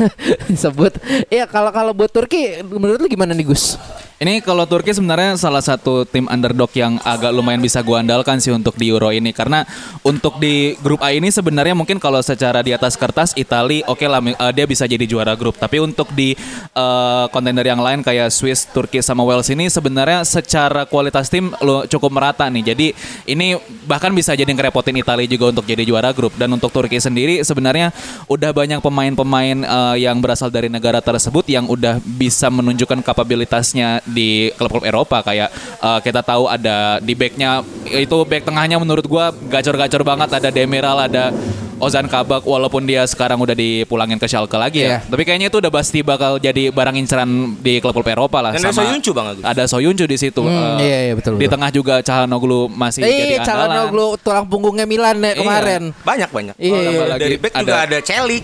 disebut. 0.47 0.93
Iya 1.27 1.51
kalau 1.51 1.75
kalau 1.75 1.91
buat 1.91 2.07
Turki 2.07 2.63
menurut 2.63 3.03
lu 3.03 3.11
gimana 3.11 3.35
nih 3.35 3.51
Gus? 3.51 3.75
Ini 4.15 4.39
kalau 4.39 4.63
Turki 4.63 4.95
sebenarnya 4.95 5.35
salah 5.35 5.59
satu 5.59 6.07
tim 6.07 6.23
underdog 6.31 6.71
yang 6.71 6.95
agak 7.03 7.35
lumayan 7.35 7.59
bisa 7.59 7.83
gua 7.83 7.99
andalkan 7.99 8.39
sih 8.39 8.47
untuk 8.47 8.79
di 8.79 8.87
Euro 8.87 9.11
ini. 9.11 9.35
Karena 9.35 9.67
untuk 10.07 10.39
di 10.39 10.71
grup 10.79 11.03
A 11.03 11.11
ini 11.11 11.27
sebenarnya 11.27 11.75
mungkin 11.75 11.99
kalau 11.99 12.23
secara 12.23 12.63
di 12.63 12.71
atas 12.71 12.95
kertas 12.95 13.35
Itali 13.35 13.83
oke 13.83 14.07
lah 14.07 14.23
eh, 14.23 14.51
dia 14.55 14.63
bisa 14.63 14.87
jadi 14.87 15.03
juara 15.03 15.35
grup. 15.35 15.59
Tapi 15.59 15.83
untuk 15.83 16.15
di 16.15 16.31
eh, 16.71 17.25
kontender 17.27 17.67
yang 17.67 17.83
lain 17.83 18.07
kayak 18.07 18.31
Swiss, 18.31 18.63
Turki 18.71 19.03
sama 19.03 19.19
Wales 19.27 19.51
ini 19.51 19.67
sebenarnya 19.67 20.23
secara 20.23 20.87
kualitas 20.87 21.27
tim 21.27 21.51
lo 21.59 21.83
cukup 21.83 22.15
merata 22.15 22.47
nih. 22.47 22.71
Jadi 22.71 22.87
ini 23.27 23.59
bahkan 23.83 24.15
bisa 24.15 24.31
jadi 24.31 24.47
ngerepotin 24.47 24.95
Itali 24.95 25.27
juga 25.27 25.51
untuk 25.51 25.67
jadi 25.67 25.83
juara 25.83 26.15
grup. 26.15 26.39
Dan 26.39 26.55
untuk 26.55 26.71
Turki 26.71 27.03
sendiri 27.03 27.43
sebenarnya 27.43 27.91
udah 28.31 28.55
banyak 28.55 28.79
pemain-pemain 28.79 29.59
eh, 29.59 30.07
yang 30.07 30.23
berasal 30.23 30.47
dari 30.47 30.71
negara 30.71 31.03
tersebut 31.03 31.43
yang 31.51 31.67
udah 31.67 31.99
bisa 31.99 32.47
menunjukkan 32.47 33.03
kapabilitasnya 33.03 34.04
di 34.05 34.29
klub-klub 34.53 34.85
Eropa 34.85 35.21
kayak 35.21 35.49
eh, 35.77 35.99
kita 35.99 36.21
tahu 36.21 36.45
ada 36.45 36.97
di 36.99 37.13
backnya 37.13 37.65
itu 37.85 38.17
back 38.21 38.45
tengahnya 38.45 38.77
menurut 38.77 39.03
gua 39.03 39.29
gacor-gacor 39.31 40.01
banget 40.01 40.29
ada 40.31 40.49
Demiral 40.49 40.97
ada 41.01 41.33
Ozan 41.75 42.07
Kabak 42.07 42.47
walaupun 42.47 42.87
dia 42.87 43.03
sekarang 43.03 43.35
udah 43.35 43.51
dipulangin 43.51 44.15
ke 44.15 44.31
Schalke 44.31 44.55
lagi 44.55 44.79
ya. 44.79 44.87
Iya. 44.87 44.97
Tapi 45.11 45.27
kayaknya 45.27 45.51
itu 45.51 45.59
udah 45.59 45.67
pasti 45.67 45.99
bakal 45.99 46.39
jadi 46.39 46.71
barang 46.71 46.95
inceran 46.95 47.27
di 47.59 47.83
klub-klub 47.83 48.07
Eropa 48.07 48.39
lah. 48.39 48.55
Dan 48.55 48.63
ada 48.63 48.71
Soyuncu, 48.71 49.11
Bang 49.11 49.27
Agus. 49.27 49.43
Ada 49.43 49.63
Soyuncu 49.67 50.07
di 50.07 50.15
situ. 50.15 50.39
Hmm, 50.39 50.79
Eh, 50.79 50.87
iya, 50.87 50.99
iya, 51.03 51.13
betul, 51.13 51.35
Di 51.35 51.43
betul. 51.43 51.51
tengah 51.51 51.69
juga 51.75 51.99
Cahanoglu 51.99 52.71
masih 52.71 53.03
Eh, 53.03 53.11
jadi 53.11 53.35
andalan. 53.43 53.67
Calhanoglu 53.75 54.07
tulang 54.23 54.47
punggungnya 54.47 54.87
Milan 54.87 55.19
ya 55.19 55.27
Iya. 55.27 55.33
kemarin. 55.35 55.81
Banyak 55.99 56.29
banyak. 56.31 56.55
Iya, 56.55 56.71
Oh, 56.71 56.79
iya. 56.79 57.17
Dari 57.19 57.35
back 57.35 57.53
juga 57.53 57.59
Ada- 57.67 57.83
ada 57.83 57.97
Celik 57.99 58.43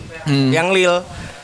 yang 0.51 0.67
Lil 0.69 0.93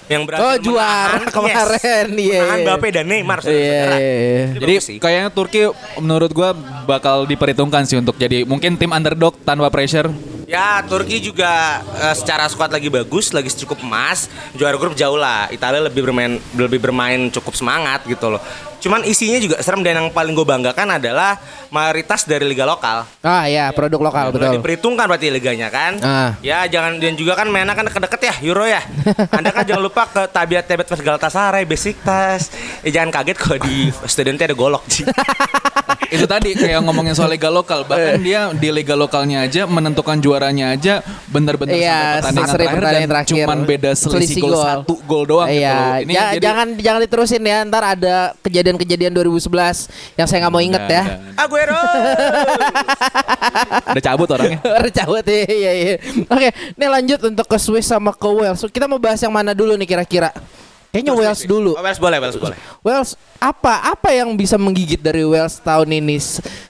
yang 0.07 0.23
berhasil 0.23 0.43
Oh, 0.45 0.55
juara 0.57 1.19
menahan- 1.19 1.31
kemarin, 1.31 2.07
iya, 2.17 2.39
menahan 2.39 2.57
iya. 2.57 2.65
Mbappe 2.65 2.87
dan 2.89 3.05
Neymar. 3.05 3.39
Iya, 3.39 3.43
saudara-saudara. 3.43 3.97
iya, 3.97 4.13
iya. 4.15 4.43
Itu 4.47 4.59
Jadi 4.59 4.73
kayaknya 4.97 5.29
Turki 5.29 5.61
menurut 5.97 6.31
gua 6.31 6.49
bakal 6.83 7.23
diperhitungkan 7.23 7.83
sih 7.83 7.95
untuk 7.95 8.15
jadi 8.15 8.43
mungkin 8.43 8.75
tim 8.75 8.89
underdog 8.89 9.35
tanpa 9.41 9.67
pressure. 9.67 10.07
Ya, 10.47 10.79
Turki 10.81 11.19
juga 11.19 11.83
eh, 11.99 12.15
secara 12.15 12.47
squad 12.47 12.71
lagi 12.71 12.87
bagus, 12.87 13.29
lagi 13.29 13.51
cukup 13.53 13.83
emas. 13.83 14.31
Juara 14.55 14.75
grup 14.75 14.95
jauh 14.95 15.19
lah. 15.19 15.51
Italia 15.51 15.83
lebih 15.83 16.01
bermain 16.01 16.39
lebih 16.55 16.79
bermain 16.79 17.27
cukup 17.27 17.51
semangat 17.53 18.07
gitu 18.07 18.31
loh. 18.31 18.41
Cuman 18.77 19.01
isinya 19.03 19.38
juga 19.38 19.57
serem 19.57 19.81
dan 19.81 19.98
yang 19.98 20.10
paling 20.10 20.31
gue 20.31 20.43
banggakan 20.43 20.88
adalah 20.93 21.41
mayoritas 21.67 22.24
dari 22.24 22.46
liga 22.46 22.63
lokal. 22.63 23.03
Ah 23.19 23.46
ya, 23.46 23.69
produk 23.69 24.00
lokal 24.01 24.29
Udah 24.29 24.38
betul. 24.39 24.53
diperhitungkan 24.55 25.05
berarti 25.05 25.27
liganya 25.27 25.67
kan. 25.67 25.98
Ah. 26.00 26.31
Ya 26.39 26.63
jangan 26.65 26.96
dan 26.96 27.13
juga 27.13 27.34
kan 27.34 27.48
mainnya 27.48 27.74
kan 27.74 27.84
deket-deket 27.84 28.22
ya 28.22 28.34
Euro 28.43 28.63
ya. 28.63 28.81
Anda 29.38 29.50
kan 29.50 29.63
jangan 29.63 29.81
lupa 29.81 30.05
ke 30.05 30.22
Tabiat 30.27 30.63
Tebet 30.63 30.86
Mas 30.86 31.01
Galatasaray, 31.01 31.63
Besiktas. 31.63 32.53
Eh 32.81 32.89
jangan 32.89 33.10
kaget 33.12 33.36
kalau 33.36 33.57
di 33.60 33.75
stadionnya 34.03 34.43
ada 34.43 34.53
golok 34.53 34.86
sih. 34.88 35.03
itu 36.07 36.24
tadi 36.24 36.55
kayak 36.55 36.79
ngomongin 36.81 37.12
soal 37.12 37.27
liga 37.27 37.50
lokal 37.50 37.84
bahkan 37.84 38.15
dia 38.17 38.48
di 38.53 38.72
liga 38.72 38.96
lokalnya 38.96 39.43
aja 39.43 39.67
menentukan 39.67 40.15
juaranya 40.17 40.72
aja 40.72 41.03
bener-bener 41.27 41.75
Iya, 41.75 42.24
sampai 42.24 42.31
pertandingan 42.31 42.48
terakhir 42.48 42.55
pertandingan 42.72 42.96
dan 42.98 43.12
terakhir. 43.12 43.31
cuman 43.36 43.57
beda 43.62 43.91
selisih, 43.91 44.12
Selisih 44.15 44.39
gol 44.39 44.51
gol. 44.51 44.63
satu 44.63 44.93
gol 45.03 45.24
doang 45.25 45.48
gitu 45.48 45.60
Iya, 45.60 45.75
loh. 45.75 45.96
Ini 46.00 46.13
ja- 46.13 46.31
jadi- 46.31 46.43
jangan 46.43 46.67
jangan 46.77 47.00
diterusin 47.03 47.43
ya. 47.43 47.57
Ntar 47.63 47.84
ada 47.89 48.15
kejadian-kejadian 48.67 49.15
2011 49.15 50.19
yang 50.19 50.27
saya 50.27 50.43
nggak 50.43 50.51
mau 50.51 50.59
inget 50.59 50.83
ya. 50.91 51.03
Aguero. 51.39 51.79
Udah 53.95 54.03
cabut 54.03 54.27
orangnya. 54.27 54.59
Recabut 54.83 55.24
iya, 55.24 55.47
iya, 55.47 55.71
iya. 55.71 55.95
Oke, 56.27 56.51
ini 56.75 56.86
lanjut 56.91 57.19
untuk 57.31 57.47
ke 57.47 57.55
Swiss 57.55 57.88
sama 57.88 58.12
ke 58.12 58.27
Wales. 58.27 58.59
Kita 58.67 58.91
mau 58.91 59.00
bahas 59.00 59.24
yang 59.24 59.31
mana 59.31 59.55
dulu 59.55 59.79
nih 59.79 59.88
kira-kira? 59.88 60.36
Kayaknya 60.91 61.13
Wales 61.15 61.41
dulu. 61.47 61.71
Oh, 61.79 61.83
Wales 61.83 62.00
boleh, 62.00 62.17
Wales 62.19 62.36
boleh. 62.36 62.57
Wales 62.83 63.09
apa 63.39 63.95
apa 63.95 64.12
yang 64.12 64.36
bisa 64.36 64.59
menggigit 64.59 65.00
dari 65.00 65.24
Wales 65.24 65.63
tahun 65.63 65.88
ini? 66.03 66.19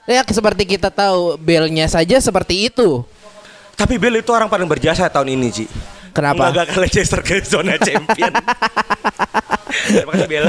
Ya 0.06 0.22
seperti 0.22 0.78
kita 0.78 0.94
tahu 0.94 1.34
Bellnya 1.34 1.90
saja 1.90 2.22
seperti 2.22 2.70
itu. 2.70 3.02
Tapi 3.74 3.98
Bale 3.98 4.22
itu 4.22 4.30
orang 4.30 4.46
paling 4.46 4.66
berjasa 4.70 5.10
tahun 5.10 5.34
ini, 5.34 5.48
Ci. 5.50 5.66
Kenapa? 6.12 6.50
Menggagalkan 6.50 6.76
Leicester 6.82 7.20
ke 7.22 7.42
zona 7.44 7.76
champion. 7.78 8.32
Terima 9.92 10.12
kasih. 10.12 10.48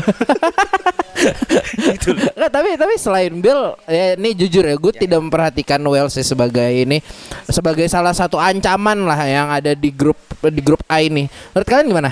Nggak, 2.36 2.52
tapi 2.52 2.70
tapi 2.80 2.94
selain 2.96 3.34
Bill 3.44 3.76
ya 3.86 4.16
ini 4.16 4.32
jujur 4.36 4.64
ya 4.64 4.76
gue 4.80 4.94
tidak 4.96 5.20
memperhatikan 5.20 5.80
Wales 5.84 6.16
sih 6.16 6.24
sebagai 6.24 6.64
ini 6.72 7.04
sebagai 7.52 7.86
salah 7.92 8.16
satu 8.16 8.40
ancaman 8.40 9.04
lah 9.04 9.20
yang 9.28 9.48
ada 9.52 9.76
di 9.76 9.92
grup 9.92 10.18
di 10.48 10.62
grup 10.64 10.80
A 10.88 11.04
ini. 11.04 11.28
Menurut 11.52 11.68
kalian 11.68 11.88
gimana? 11.92 12.12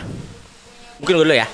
Mungkin 0.99 1.15
dulu 1.23 1.33
ya. 1.33 1.47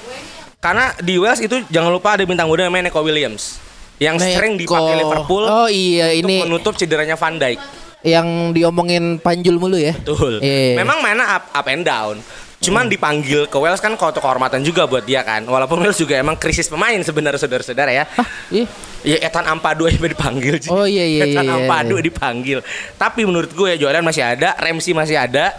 Karena 0.57 0.95
di 0.97 1.19
Wales 1.19 1.41
itu 1.43 1.61
jangan 1.69 1.91
lupa 1.93 2.15
ada 2.17 2.23
bintang 2.23 2.47
muda 2.47 2.65
namanya 2.65 2.89
Neko 2.89 3.03
Williams 3.03 3.59
yang 4.01 4.17
sering 4.17 4.57
Neko. 4.57 4.73
dipakai 4.73 4.95
Liverpool 5.05 5.43
Oh 5.45 5.67
iya 5.69 6.15
untuk 6.17 6.31
ini 6.31 6.35
menutup 6.41 6.73
cederanya 6.79 7.19
Van 7.19 7.35
Dijk. 7.37 7.59
Yang 8.03 8.51
diomongin 8.51 9.17
Panjul 9.17 9.55
mulu 9.57 9.79
ya. 9.79 9.95
Betul. 9.95 10.43
Iya. 10.43 10.79
Memang 10.79 10.99
mainnya 10.99 11.39
up, 11.39 11.43
up 11.51 11.67
and 11.67 11.83
down. 11.83 12.19
Cuman 12.63 12.87
dipanggil 12.87 13.51
ke 13.51 13.57
Wales 13.59 13.83
kan 13.83 13.91
kau 13.99 14.07
kehormatan 14.07 14.63
juga 14.63 14.87
buat 14.87 15.03
dia 15.03 15.19
kan. 15.19 15.43
Walaupun 15.43 15.83
Wales 15.83 15.99
juga 15.99 16.15
emang 16.15 16.39
krisis 16.39 16.71
pemain 16.71 16.95
sebenarnya 16.99 17.39
saudara-saudara 17.39 17.91
ya. 17.91 18.07
Ih, 18.47 18.67
Ya 19.03 19.19
Ethan 19.19 19.43
Ampadu 19.43 19.83
aja 19.83 19.99
dipanggil. 19.99 20.63
Oh, 20.71 20.87
iya, 20.87 21.03
iya, 21.03 21.27
Ethan 21.27 21.43
iya, 21.43 21.59
Ampadu 21.59 21.99
iya. 21.99 22.03
dipanggil. 22.07 22.63
Tapi 22.95 23.27
menurut 23.27 23.51
gue 23.51 23.75
ya 23.75 23.77
Jordan 23.79 24.07
masih 24.07 24.23
ada, 24.23 24.55
Ramsey 24.55 24.95
masih 24.95 25.19
ada, 25.19 25.51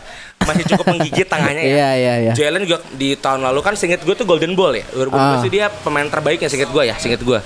masih 0.49 0.65
cukup 0.65 0.97
menggigit 0.97 1.29
tangannya 1.29 1.61
ya. 1.61 1.73
Iya 1.77 1.91
iya 1.93 2.15
iya. 2.25 2.33
Jalen 2.33 2.65
juga 2.65 2.81
di 2.97 3.13
tahun 3.21 3.45
lalu 3.45 3.61
kan 3.61 3.77
singkat 3.77 4.01
gue 4.01 4.15
tuh 4.17 4.25
Golden 4.25 4.57
Ball 4.57 4.81
ya 4.81 4.85
2012 4.97 5.13
Ah. 5.13 5.45
dia 5.49 5.67
pemain 5.69 6.09
terbaik 6.09 6.41
ya 6.41 6.49
singkat 6.49 6.73
gue 6.73 6.83
ya 6.89 6.97
singkat 6.97 7.21
gue 7.21 7.39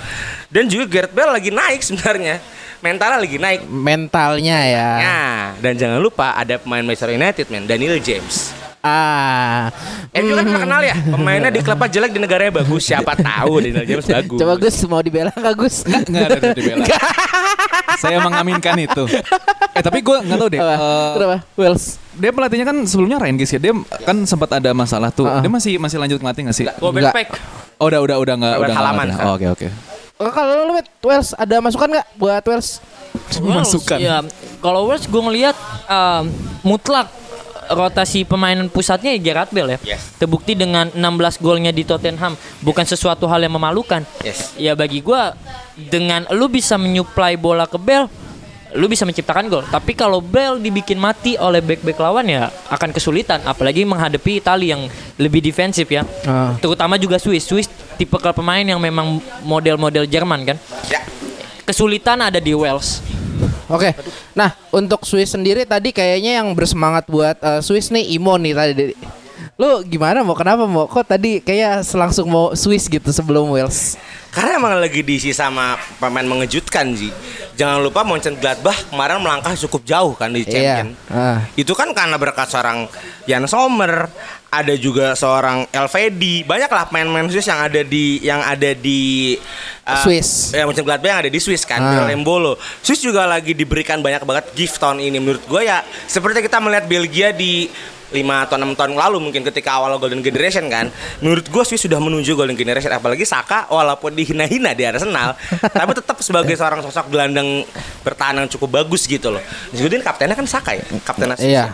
dan 0.47 0.63
juga 0.71 0.85
Gareth 0.87 1.11
Bale 1.15 1.31
lagi 1.35 1.51
naik 1.51 1.79
sebenarnya 1.83 2.39
mentalnya 2.79 3.17
lagi 3.17 3.35
naik 3.35 3.61
Mentalnya 3.65 4.57
ya. 4.61 4.89
Nah, 4.97 5.35
dan 5.57 5.73
jangan 5.75 5.99
lupa 5.99 6.33
ada 6.33 6.55
pemain 6.55 6.81
Manchester 6.81 7.11
United 7.11 7.45
men 7.47 7.63
Daniel 7.63 7.99
James 7.99 8.55
Ah. 8.79 9.67
MU 10.09 10.31
kan 10.31 10.47
terkenal 10.47 10.79
ya 10.79 10.95
pemainnya 10.95 11.51
di 11.51 11.59
klubnya 11.59 11.91
jelek 11.91 12.15
di 12.15 12.19
negaranya 12.19 12.53
bagus 12.55 12.79
siapa 12.81 13.11
tahu 13.11 13.59
Daniel 13.59 13.83
James 13.83 14.07
bagus 14.15 14.39
Coba 14.39 14.53
Gus 14.55 14.75
mau 14.87 15.03
dibela 15.03 15.35
nggak 15.35 15.51
Gus? 15.53 15.83
Nggak 15.83 16.23
ada 16.31 16.49
di 16.49 16.61
bela. 16.63 16.85
Saya 17.99 18.23
mengaminkan 18.23 18.79
itu. 18.79 19.03
Eh 19.75 19.83
tapi 19.83 19.99
gue 19.99 20.17
nggak 20.17 20.39
tahu 20.39 20.49
deh. 20.49 20.59
Apa? 20.59 20.73
eh, 20.73 21.09
Kenapa? 21.11 21.37
Wales. 21.53 21.99
dia 22.15 22.31
pelatihnya 22.31 22.63
kan 22.63 22.77
sebelumnya 22.83 23.19
Ryan 23.19 23.35
Giggs 23.35 23.51
ya. 23.51 23.59
Dia 23.59 23.73
kan 23.99 24.17
sempat 24.23 24.49
ada 24.53 24.71
masalah 24.71 25.11
tuh. 25.11 25.27
Ah. 25.27 25.43
Dia 25.43 25.51
masih 25.51 25.75
masih 25.75 25.99
lanjut 25.99 26.15
ngelatih 26.17 26.43
nggak 26.47 26.55
sih? 26.55 26.65
gue 26.65 26.91
backpack 26.93 27.29
Oh, 27.75 27.87
udah 27.87 27.99
udah 27.99 28.15
udah 28.17 28.33
nggak 28.33 28.53
udah 28.53 28.59
nggak 28.63 28.75
halaman 28.75 28.95
ngelatih. 28.95 29.11
sekarang. 29.13 29.27
Oh, 29.27 29.35
Oke 29.35 29.67
oke. 29.67 29.98
Oh, 30.19 30.31
kalau 30.35 30.67
lu 30.67 30.75
Wales 30.99 31.31
ada 31.39 31.63
masukan 31.63 31.87
nggak 31.95 32.07
buat 32.19 32.43
Wales? 32.43 32.83
Masukan. 33.39 33.97
Ya, 34.03 34.19
kalau 34.59 34.91
Wales 34.91 35.07
gue 35.07 35.21
ngelihat 35.23 35.55
um, 35.87 36.27
mutlak 36.59 37.07
rotasi 37.71 38.25
pemain 38.25 38.57
pusatnya 38.67 39.15
ya 39.15 39.19
Gerard 39.31 39.51
Bale 39.55 39.79
ya. 39.79 39.95
Yes. 39.95 40.19
Terbukti 40.19 40.59
dengan 40.59 40.91
16 40.91 41.39
golnya 41.39 41.71
di 41.71 41.87
Tottenham 41.87 42.35
bukan 42.59 42.83
sesuatu 42.83 43.31
hal 43.31 43.45
yang 43.45 43.55
memalukan. 43.55 44.03
Yes. 44.19 44.57
Ya 44.59 44.75
bagi 44.75 44.99
gua 44.99 45.39
dengan 45.79 46.27
lu 46.35 46.51
bisa 46.51 46.75
menyuplai 46.75 47.39
bola 47.39 47.63
ke 47.63 47.79
Bale 47.79 48.11
lu 48.77 48.85
bisa 48.85 49.01
menciptakan 49.07 49.49
gol. 49.49 49.65
Tapi 49.65 49.97
kalau 49.97 50.21
Bale 50.21 50.61
dibikin 50.61 51.01
mati 51.01 51.33
oleh 51.39 51.61
back-back 51.63 51.97
lawan 51.97 52.29
ya 52.29 52.53
akan 52.69 52.93
kesulitan 52.93 53.41
apalagi 53.45 53.81
menghadapi 53.87 54.37
Italia 54.37 54.77
yang 54.77 54.85
lebih 55.17 55.41
defensif 55.41 55.89
ya. 55.89 56.05
Ah. 56.29 56.53
Terutama 56.61 57.01
juga 57.01 57.17
Swiss. 57.17 57.49
Swiss 57.49 57.69
tipe 57.97 58.17
pemain 58.19 58.61
yang 58.61 58.77
memang 58.77 59.17
model-model 59.41 60.05
Jerman 60.05 60.45
kan. 60.45 60.57
ya 60.89 61.01
Kesulitan 61.65 62.17
ada 62.21 62.37
di 62.41 62.53
Wales. 62.53 63.01
Oke. 63.69 63.93
Nah, 64.33 64.57
untuk 64.73 65.05
Swiss 65.05 65.37
sendiri 65.37 65.61
tadi 65.65 65.93
kayaknya 65.93 66.41
yang 66.41 66.49
bersemangat 66.57 67.05
buat 67.05 67.37
eh, 67.37 67.61
Swiss 67.61 67.93
nih 67.93 68.17
Imo 68.17 68.33
nih 68.37 68.53
tadi. 68.57 68.93
Lu 69.59 69.83
gimana 69.85 70.23
mau 70.23 70.33
kenapa 70.33 70.63
mau 70.65 70.87
kok 70.87 71.03
tadi 71.03 71.43
kayak 71.43 71.83
langsung 71.93 72.31
mau 72.31 72.55
Swiss 72.57 72.87
gitu 72.87 73.11
sebelum 73.11 73.51
Wales? 73.53 73.99
Karena 74.29 74.51
emang 74.55 74.77
lagi 74.77 75.01
diisi 75.01 75.31
sama 75.31 75.73
pemain 75.97 76.23
mengejutkan 76.23 76.93
sih 76.93 77.09
jangan 77.53 77.81
lupa 77.81 78.01
Mönchengladbach 78.01 78.87
kemarin 78.87 79.19
melangkah 79.19 79.57
cukup 79.57 79.81
jauh 79.83 80.13
kan 80.13 80.29
di 80.29 80.43
champion 80.43 80.93
Iya. 80.93 81.09
Ah. 81.09 81.39
itu 81.53 81.73
kan 81.73 81.89
karena 81.91 82.15
berkat 82.15 82.45
seorang 82.45 82.85
Jan 83.25 83.45
Sommer 83.45 84.05
ada 84.47 84.73
juga 84.73 85.13
seorang 85.13 85.65
Elvedi 85.69 86.41
banyak 86.41 86.67
lah 86.67 86.85
pemain-pemain 86.85 87.25
Swiss 87.27 87.45
yang 87.45 87.59
ada 87.59 87.81
di 87.81 88.05
yang 88.19 88.41
ada 88.41 88.71
di 88.71 89.33
uh, 89.83 89.97
Swiss. 89.99 90.53
ya 90.53 90.63
Mönchengladbach 90.63 91.05
yang 91.07 91.21
ada 91.21 91.31
di 91.31 91.39
Swiss 91.39 91.63
kan 91.63 91.81
Ah. 91.81 92.05
Embolo 92.07 92.53
Swiss 92.79 93.01
juga 93.01 93.25
lagi 93.25 93.51
diberikan 93.51 93.97
banyak 93.99 94.21
banget 94.21 94.45
gift 94.53 94.77
tahun 94.77 95.01
ini 95.01 95.17
menurut 95.17 95.41
gue 95.43 95.61
ya 95.63 95.81
seperti 96.05 96.41
kita 96.41 96.57
melihat 96.57 96.85
Belgia 96.85 97.29
di 97.29 97.65
5 98.09 98.17
atau 98.17 98.55
6 98.57 98.73
tahun 98.73 98.91
lalu 98.93 99.17
mungkin 99.21 99.41
ketika 99.45 99.77
awal 99.77 99.97
Golden 99.97 100.19
Generation 100.19 100.65
kan 100.65 100.89
menurut 101.19 101.45
gue 101.45 101.63
Swiss 101.63 101.85
sudah 101.85 101.97
menuju 101.97 102.33
Golden 102.33 102.57
Generation 102.57 102.89
apalagi 102.89 103.23
Saka 103.23 103.69
walaupun 103.69 104.13
dihina-hina 104.13 104.73
di 104.73 104.83
Arsenal 104.83 105.37
tapi 105.77 105.91
tetap 105.93 106.17
sebagai 106.19 106.53
seorang 106.53 106.81
sosok 106.81 107.09
gelandang 107.09 107.63
bertahan 108.01 108.41
yang 108.41 108.49
cukup 108.49 108.81
bagus 108.81 109.05
gitu 109.05 109.29
loh 109.29 109.43
jadi 109.69 110.01
kaptennya 110.01 110.33
kan 110.33 110.45
Saka 110.45 110.73
ya 110.73 110.83
kapten 111.01 111.29
Swiss 111.33 111.49
Iya. 111.49 111.73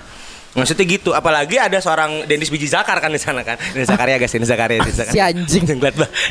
Maksudnya 0.55 0.87
gitu, 0.87 1.11
apalagi 1.11 1.59
ada 1.59 1.75
seorang 1.83 2.23
Dennis 2.31 2.47
Biji 2.47 2.71
Zakar 2.71 2.95
kan 3.03 3.11
di 3.11 3.19
sana 3.19 3.43
kan. 3.43 3.59
Dennis 3.75 3.91
Zakaria 3.91 4.15
guys, 4.15 4.31
Dennis 4.31 4.47
Zakaria, 4.47 4.79
Dennis 4.79 4.95
Zakaria. 5.03 5.11
Si 5.11 5.19
anjing. 5.19 5.67
yang 5.67 5.83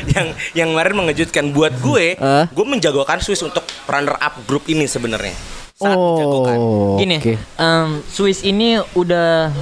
yang 0.09 0.27
yang 0.57 0.67
kemarin 0.73 0.93
mengejutkan 0.97 1.53
buat 1.53 1.77
gue, 1.77 2.17
Hah? 2.17 2.49
gue 2.49 2.65
menjagokan 2.65 3.21
Swiss 3.21 3.45
untuk 3.45 3.61
runner 3.85 4.17
up 4.17 4.33
grup 4.49 4.65
ini 4.65 4.89
sebenarnya. 4.89 5.29
Sangat 5.77 5.93
menjagokan. 5.93 6.57
Oh, 6.57 6.97
Gini, 6.97 7.21
oke. 7.21 7.37
em, 7.37 8.01
Swiss 8.09 8.41
ini 8.41 8.81
udah 8.97 9.53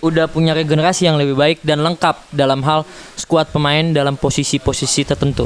udah 0.00 0.26
punya 0.26 0.52
regenerasi 0.52 1.06
yang 1.06 1.16
lebih 1.16 1.36
baik 1.36 1.58
dan 1.60 1.80
lengkap 1.80 2.16
dalam 2.32 2.60
hal 2.64 2.84
skuad 3.14 3.48
pemain 3.48 3.84
dalam 3.92 4.16
posisi-posisi 4.16 5.04
tertentu. 5.04 5.44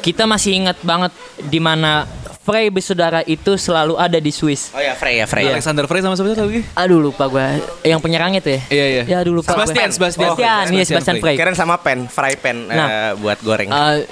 Kita 0.00 0.24
masih 0.24 0.56
ingat 0.64 0.80
banget 0.80 1.12
di 1.44 1.60
mana 1.60 2.04
Frey 2.40 2.72
bersaudara 2.72 3.20
itu 3.28 3.52
selalu 3.60 4.00
ada 4.00 4.16
di 4.16 4.32
Swiss. 4.32 4.72
Oh 4.72 4.80
ya, 4.80 4.96
Frey 4.96 5.20
ya, 5.20 5.28
Frey. 5.28 5.44
ya. 5.44 5.52
Alexander 5.52 5.84
Frey 5.84 6.00
sama 6.00 6.16
siapa 6.16 6.32
lagi? 6.32 6.64
Aduh 6.72 6.96
lupa 6.96 7.28
gua 7.28 7.60
yang 7.84 8.00
penyerang 8.00 8.32
itu 8.32 8.56
ya. 8.56 8.60
Iya, 8.72 8.86
iya. 8.88 9.02
Ya 9.04 9.16
aduh 9.20 9.36
lupa. 9.36 9.52
gua. 9.52 9.60
Sebastian, 9.68 9.92
Sebastian. 9.92 10.30
Sebastian, 10.32 10.48
Oh, 10.48 10.56
iya 10.56 10.64
Sebastian 10.64 10.88
Sebastian 10.88 11.16
Frey. 11.20 11.34
Frey. 11.36 11.42
Keren 11.44 11.54
sama 11.54 11.76
pen, 11.76 12.08
fry 12.08 12.32
pen 12.40 12.64
Nah. 12.64 12.88
eh, 12.88 13.12
buat 13.20 13.38
goreng. 13.44 13.68
Eh, 13.68 14.08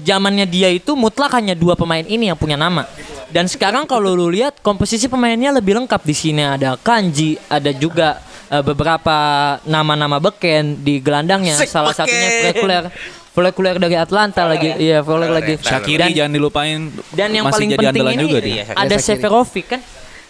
zamannya 0.00 0.48
dia 0.48 0.72
itu 0.72 0.96
mutlak 0.96 1.34
hanya 1.36 1.52
dua 1.52 1.76
pemain 1.76 2.02
ini 2.02 2.32
yang 2.32 2.38
punya 2.40 2.56
nama. 2.56 2.88
Dan 3.28 3.48
sekarang 3.48 3.84
kalau 3.84 4.16
lu 4.16 4.32
lihat 4.32 4.60
komposisi 4.64 5.08
pemainnya 5.08 5.52
lebih 5.52 5.76
lengkap 5.76 6.02
di 6.04 6.14
sini 6.16 6.42
ada 6.44 6.80
Kanji, 6.80 7.36
ada 7.48 7.68
juga 7.72 8.20
eh, 8.52 8.62
beberapa 8.62 9.16
nama-nama 9.64 10.20
beken 10.20 10.84
di 10.84 11.00
gelandangnya. 11.00 11.56
Sik 11.56 11.72
Salah 11.72 11.96
satunya 11.96 12.28
beken. 12.28 12.40
Flekuler. 12.44 12.84
Flekuler 13.32 13.76
dari 13.80 13.96
Atlanta 13.96 14.44
lagi. 14.44 14.76
Iya, 14.76 15.00
Flekuler 15.00 15.32
lagi. 15.32 15.56
Shakiri 15.56 16.12
Dan, 16.12 16.12
jangan 16.12 16.32
dilupain 16.36 16.92
dan 17.16 17.32
yang 17.32 17.48
masih 17.48 17.64
paling 17.64 17.70
jadi 17.72 17.80
penting 17.80 18.02
andalan 18.04 18.12
ini 18.12 18.24
juga 18.28 18.40
dia. 18.44 18.52
Iya, 18.52 18.64
ada 18.76 18.96
Severovic 19.00 19.66
kan? 19.72 19.80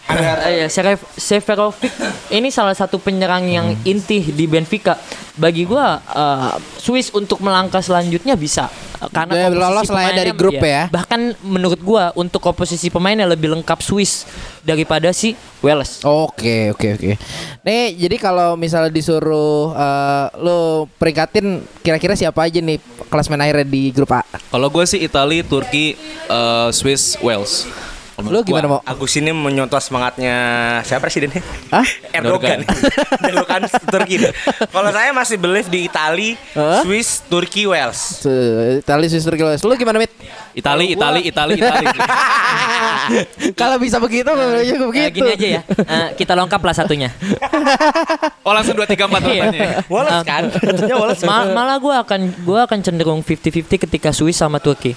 Iya, 0.03 0.67
Seref- 0.67 1.07
Severovic 1.15 1.89
ini 2.29 2.51
salah 2.51 2.75
satu 2.75 2.99
penyerang 2.99 3.47
yang 3.47 3.71
Hmm. 3.71 3.87
inti 3.87 4.19
di 4.21 4.45
Benfica. 4.45 4.99
Bagi 5.33 5.63
gua 5.63 5.97
eh, 5.97 6.51
Swiss 6.77 7.09
untuk 7.09 7.39
melangkah 7.39 7.79
selanjutnya 7.79 8.35
bisa 8.35 8.67
Eh, 8.99 9.09
karena 9.09 9.35
Ya, 9.35 9.47
lolos 9.49 9.89
lah 9.89 10.03
ya 10.05 10.11
dari 10.15 10.31
grup 10.31 10.55
iya. 10.55 10.63
ya. 10.63 10.83
Bahkan 10.87 11.41
menurut 11.41 11.81
gua 11.81 12.13
untuk 12.13 12.39
komposisi 12.39 12.87
pemainnya 12.87 13.25
lebih 13.25 13.51
lengkap 13.51 13.79
Swiss 13.79 14.23
daripada 14.61 15.11
si 15.11 15.35
Wales. 15.59 15.99
Oke 16.03 16.69
oke 16.69 16.87
oke. 16.93 17.11
Nih 17.63 17.83
jadi 17.97 18.15
kalau 18.15 18.55
misalnya 18.55 18.87
disuruh 18.87 19.73
eh, 19.73 20.25
lo 20.37 20.85
peringkatin 20.93 21.63
kira-kira 21.79 22.13
siapa 22.13 22.43
aja 22.43 22.59
nih 22.59 22.77
klasmen 23.07 23.39
akhirnya 23.39 23.65
di 23.65 23.89
grup 23.89 24.13
A? 24.13 24.23
Kalau 24.23 24.67
gue 24.69 24.85
sih 24.85 24.99
Italia, 24.99 25.41
Turki, 25.41 25.95
eh, 26.29 26.69
Swiss, 26.69 27.17
Wales. 27.19 27.67
Menurut 28.15 28.45
gimana 28.45 28.67
gua, 28.67 28.73
mau? 28.77 28.81
Agus 28.83 29.13
ini 29.15 29.29
menyontoh 29.29 29.77
semangatnya 29.77 30.35
siapa 30.81 31.01
presidennya? 31.01 31.41
Hah? 31.67 31.81
Erdogan. 32.15 32.61
Erdogan 33.25 33.61
Turki. 33.83 34.21
Kalau 34.69 34.89
saya 34.89 35.09
masih 35.11 35.35
believe 35.35 35.65
di 35.65 35.85
Itali, 35.85 36.37
Hah? 36.53 36.81
Swiss, 36.81 37.23
Turki, 37.23 37.65
Wales. 37.65 38.21
Tuh, 38.21 38.77
Italia, 38.77 39.07
Swiss, 39.07 39.23
Turki, 39.23 39.41
Wales. 39.41 39.59
Lo 39.59 39.73
gimana 39.73 39.97
mit? 39.97 40.13
Italia, 40.53 40.85
Italia, 40.85 41.21
Italia, 41.23 41.55
Italia. 41.63 42.05
kalau 43.53 43.77
bisa 43.77 43.97
begitu, 43.97 44.29
Eh, 44.29 44.77
begitu. 44.77 45.17
gini 45.17 45.29
aja 45.31 45.47
ya, 45.49 45.61
eh, 45.65 46.07
kita 46.13 46.33
lengkap 46.33 46.61
lah 46.61 46.75
satunya. 46.75 47.09
Oh 48.41 48.53
langsung 48.53 48.75
2 48.75 48.85
3 48.85 49.09
4 49.09 49.17
rasanya. 49.17 49.81
Wallace 49.87 50.13
Um, 50.13 50.23
kan? 50.23 50.43
Katanya. 50.51 50.95
Ma- 51.25 51.49
malah 51.51 51.77
gue 51.77 51.95
akan 51.95 52.19
gua 52.43 52.59
akan 52.63 52.79
cenderung 52.79 53.19
50-50 53.19 53.81
ketika 53.81 54.09
Swiss 54.11 54.37
sama 54.37 54.59
Turki. 54.59 54.93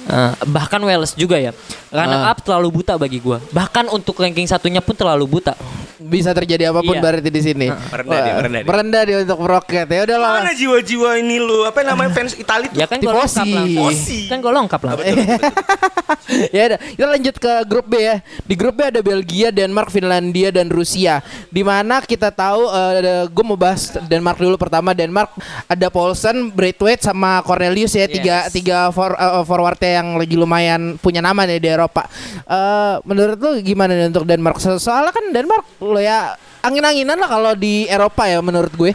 Eh, 0.00 0.32
bahkan 0.48 0.80
Wales 0.82 1.14
juga 1.14 1.38
ya. 1.38 1.54
Runner 1.92 2.20
Ah. 2.26 2.32
up 2.34 2.42
terlalu 2.42 2.82
buta 2.82 2.98
bagi 2.98 3.20
gua. 3.20 3.38
Bahkan 3.52 3.90
untuk 3.90 4.18
ranking 4.18 4.46
satunya 4.46 4.82
pun 4.82 4.96
terlalu 4.96 5.28
buta. 5.28 5.54
Bisa 6.00 6.32
terjadi 6.32 6.72
apa 6.72 6.80
pun 6.80 6.96
Iya. 6.96 7.02
berarti 7.02 7.28
di 7.28 7.42
sini. 7.44 7.68
Merendah 7.68 8.18
dia, 8.18 8.32
merendah 8.34 8.60
dia. 8.60 8.68
merendah 8.68 9.02
dia 9.04 9.16
untuk 9.20 9.38
meroket. 9.38 9.86
Ya 9.86 10.00
udah 10.08 10.16
lah. 10.16 10.32
Mana 10.40 10.52
jiwa-jiwa 10.56 11.10
ini 11.20 11.36
lu? 11.36 11.58
Apa 11.62 11.84
namanya 11.84 12.10
fans 12.10 12.32
Itali 12.32 12.72
tuh? 12.72 12.80
Ya 12.80 12.88
kan 12.88 12.98
gue 12.98 13.12
lengkap 13.12 13.46
lah. 13.46 13.64
Kan 14.26 14.38
gue 14.40 14.52
lengkap 14.56 14.80
lah. 14.80 14.92
ya 16.56 16.62
udah, 16.72 16.78
kita 16.80 17.06
lanjut 17.06 17.34
ke 17.36 17.52
grup 17.66 17.86
B 17.86 17.94
ya. 18.00 18.16
Di 18.42 18.54
grup 18.54 18.74
B 18.74 18.88
ada 18.88 19.00
Belgia, 19.00 19.48
Denmark, 19.50 19.92
Finlandia 19.92 20.48
dan 20.48 20.72
Rusia. 20.72 21.20
Di 21.48 21.60
mana 21.60 22.00
kita 22.00 22.32
tahu 22.32 22.64
gue 23.28 23.44
mau 23.44 23.58
bahas 23.58 23.92
Denmark 24.00 24.40
dulu 24.40 24.56
pertama. 24.56 24.96
Denmark 24.96 25.36
ada 25.66 25.86
Paulsen, 25.92 26.48
Braithwaite 26.48 27.04
sama 27.04 27.44
Cornelius 27.44 27.92
ya 27.92 28.06
tiga 28.06 28.28
Yes. 28.40 28.54
tiga 28.54 28.78
for, 28.88 29.12
eh, 29.12 29.42
forwardnya 29.42 30.00
yang 30.00 30.14
lagi 30.14 30.38
lumayan 30.38 30.94
punya 30.96 31.18
nama 31.18 31.42
nih 31.44 31.58
di 31.58 31.68
Eropa. 31.68 32.06
Eh, 32.40 32.94
menurut 33.02 33.36
lu 33.36 33.50
gimana 33.60 33.92
nih 33.92 34.06
untuk 34.06 34.22
Denmark? 34.22 34.56
So- 34.56 34.78
soalnya 34.78 35.10
kan 35.10 35.28
Denmark 35.28 35.66
lo 35.90 36.00
ya 36.00 36.38
angin-anginan 36.62 37.18
lah 37.18 37.28
kalau 37.28 37.52
di 37.58 37.88
Eropa 37.90 38.28
ya 38.28 38.40
menurut 38.40 38.72
gue. 38.74 38.92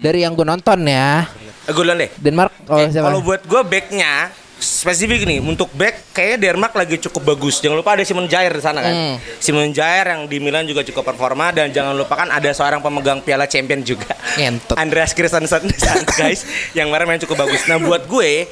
Dari 0.00 0.24
yang 0.24 0.32
gue 0.32 0.48
nonton 0.48 0.80
ya. 0.88 1.28
Eh, 1.68 1.72
gue 1.76 1.82
duluan 1.84 2.00
deh. 2.00 2.10
Denmark 2.16 2.52
oh 2.72 2.80
Eh? 2.80 2.88
Kalau 2.88 3.20
buat 3.20 3.44
gue 3.44 3.60
backnya 3.68 4.32
spesifik 4.60 5.24
nih 5.24 5.40
untuk 5.40 5.72
back 5.72 6.12
kayaknya 6.12 6.52
Denmark 6.52 6.76
lagi 6.76 7.00
cukup 7.00 7.34
bagus. 7.34 7.58
Jangan 7.64 7.80
lupa 7.80 7.96
ada 7.96 8.04
Simon 8.04 8.28
Jair 8.28 8.52
di 8.52 8.62
sana 8.62 8.84
kan. 8.84 8.92
Hmm. 8.92 9.16
Simon 9.40 9.72
Jair 9.72 10.04
yang 10.12 10.28
di 10.28 10.36
Milan 10.36 10.68
juga 10.68 10.84
cukup 10.84 11.12
performa 11.12 11.48
dan 11.50 11.72
jangan 11.72 11.96
lupakan 11.96 12.28
ada 12.28 12.52
seorang 12.52 12.84
pemegang 12.84 13.24
Piala 13.24 13.48
Champion 13.48 13.80
juga. 13.80 14.12
Ngentot. 14.36 14.76
Andreas 14.76 15.16
Christensen 15.16 15.64
guys 16.20 16.44
yang 16.76 16.92
kemarin 16.92 17.08
main 17.08 17.20
cukup 17.24 17.48
bagus. 17.48 17.64
Nah 17.66 17.80
buat 17.80 18.04
gue 18.04 18.46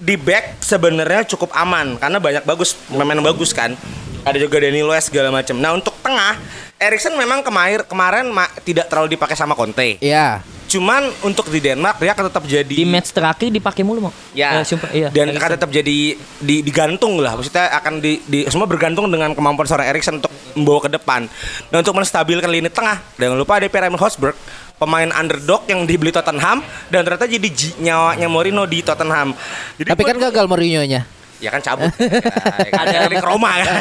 di 0.00 0.16
back 0.18 0.64
sebenarnya 0.64 1.22
cukup 1.28 1.52
aman 1.54 2.00
karena 2.00 2.18
banyak 2.18 2.42
bagus 2.48 2.74
pemain 2.88 3.20
bagus 3.20 3.52
kan. 3.52 3.76
Ada 4.24 4.40
juga 4.40 4.56
Danny 4.56 4.80
Loes 4.80 5.12
segala 5.12 5.28
macam. 5.28 5.60
Nah 5.60 5.76
untuk 5.76 5.92
tengah 6.00 6.40
Erikson 6.84 7.14
memang 7.14 7.40
kemarin 7.40 7.82
kemarin 7.82 8.24
ma- 8.26 8.50
tidak 8.60 8.86
terlalu 8.86 9.14
dipakai 9.14 9.32
sama 9.32 9.52
Conte. 9.52 9.96
Ya. 9.98 10.44
Cuman 10.64 11.06
untuk 11.20 11.46
di 11.46 11.60
Denmark 11.60 11.96
dia 11.96 12.10
akan 12.10 12.24
tetap 12.26 12.42
jadi 12.42 12.66
Di 12.74 12.82
match 12.84 13.10
terakhir 13.10 13.46
dipakai 13.48 13.80
mulu 13.80 14.08
mau. 14.08 14.12
Ya, 14.32 14.58
Eh, 14.58 14.64
sumpah, 14.64 14.90
iya. 14.90 15.06
dan 15.08 15.30
akan 15.30 15.50
tetap 15.54 15.70
jadi 15.70 16.18
di, 16.18 16.56
digantung 16.60 17.16
lah. 17.16 17.36
Maksudnya 17.36 17.70
akan 17.74 17.98
di, 17.98 18.18
di 18.24 18.42
semua 18.48 18.64
bergantung 18.64 19.06
dengan 19.06 19.30
kemampuan 19.32 19.64
seorang 19.64 19.86
Erikson 19.86 20.18
untuk 20.18 20.32
membawa 20.52 20.80
ke 20.80 20.90
depan. 20.90 21.30
Dan 21.68 21.76
untuk 21.78 21.94
menstabilkan 21.94 22.48
lini 22.48 22.66
tengah, 22.68 22.98
jangan 23.14 23.36
lupa 23.36 23.56
ada 23.56 23.68
Pierre 23.68 23.86
Emil 23.86 23.98
Hosberg, 23.98 24.34
pemain 24.74 25.06
underdog 25.10 25.62
yang 25.64 25.84
dibeli 25.84 26.10
Tottenham 26.10 26.58
dan 26.88 27.00
ternyata 27.02 27.24
jadi 27.24 27.48
nyawanya 27.78 28.26
Mourinho 28.26 28.64
di 28.64 28.80
Tottenham. 28.80 29.30
Jadi 29.76 29.88
Tapi 29.88 30.02
kan 30.02 30.16
gagal 30.18 30.44
Mourinho-nya. 30.44 31.06
ya 31.38 31.50
kan 31.50 31.60
cabut. 31.60 31.92
ya, 31.94 32.70
kan 32.72 32.82
ada 32.84 32.98
dari 33.06 33.18
Roma 33.20 33.52
kan. 33.54 33.74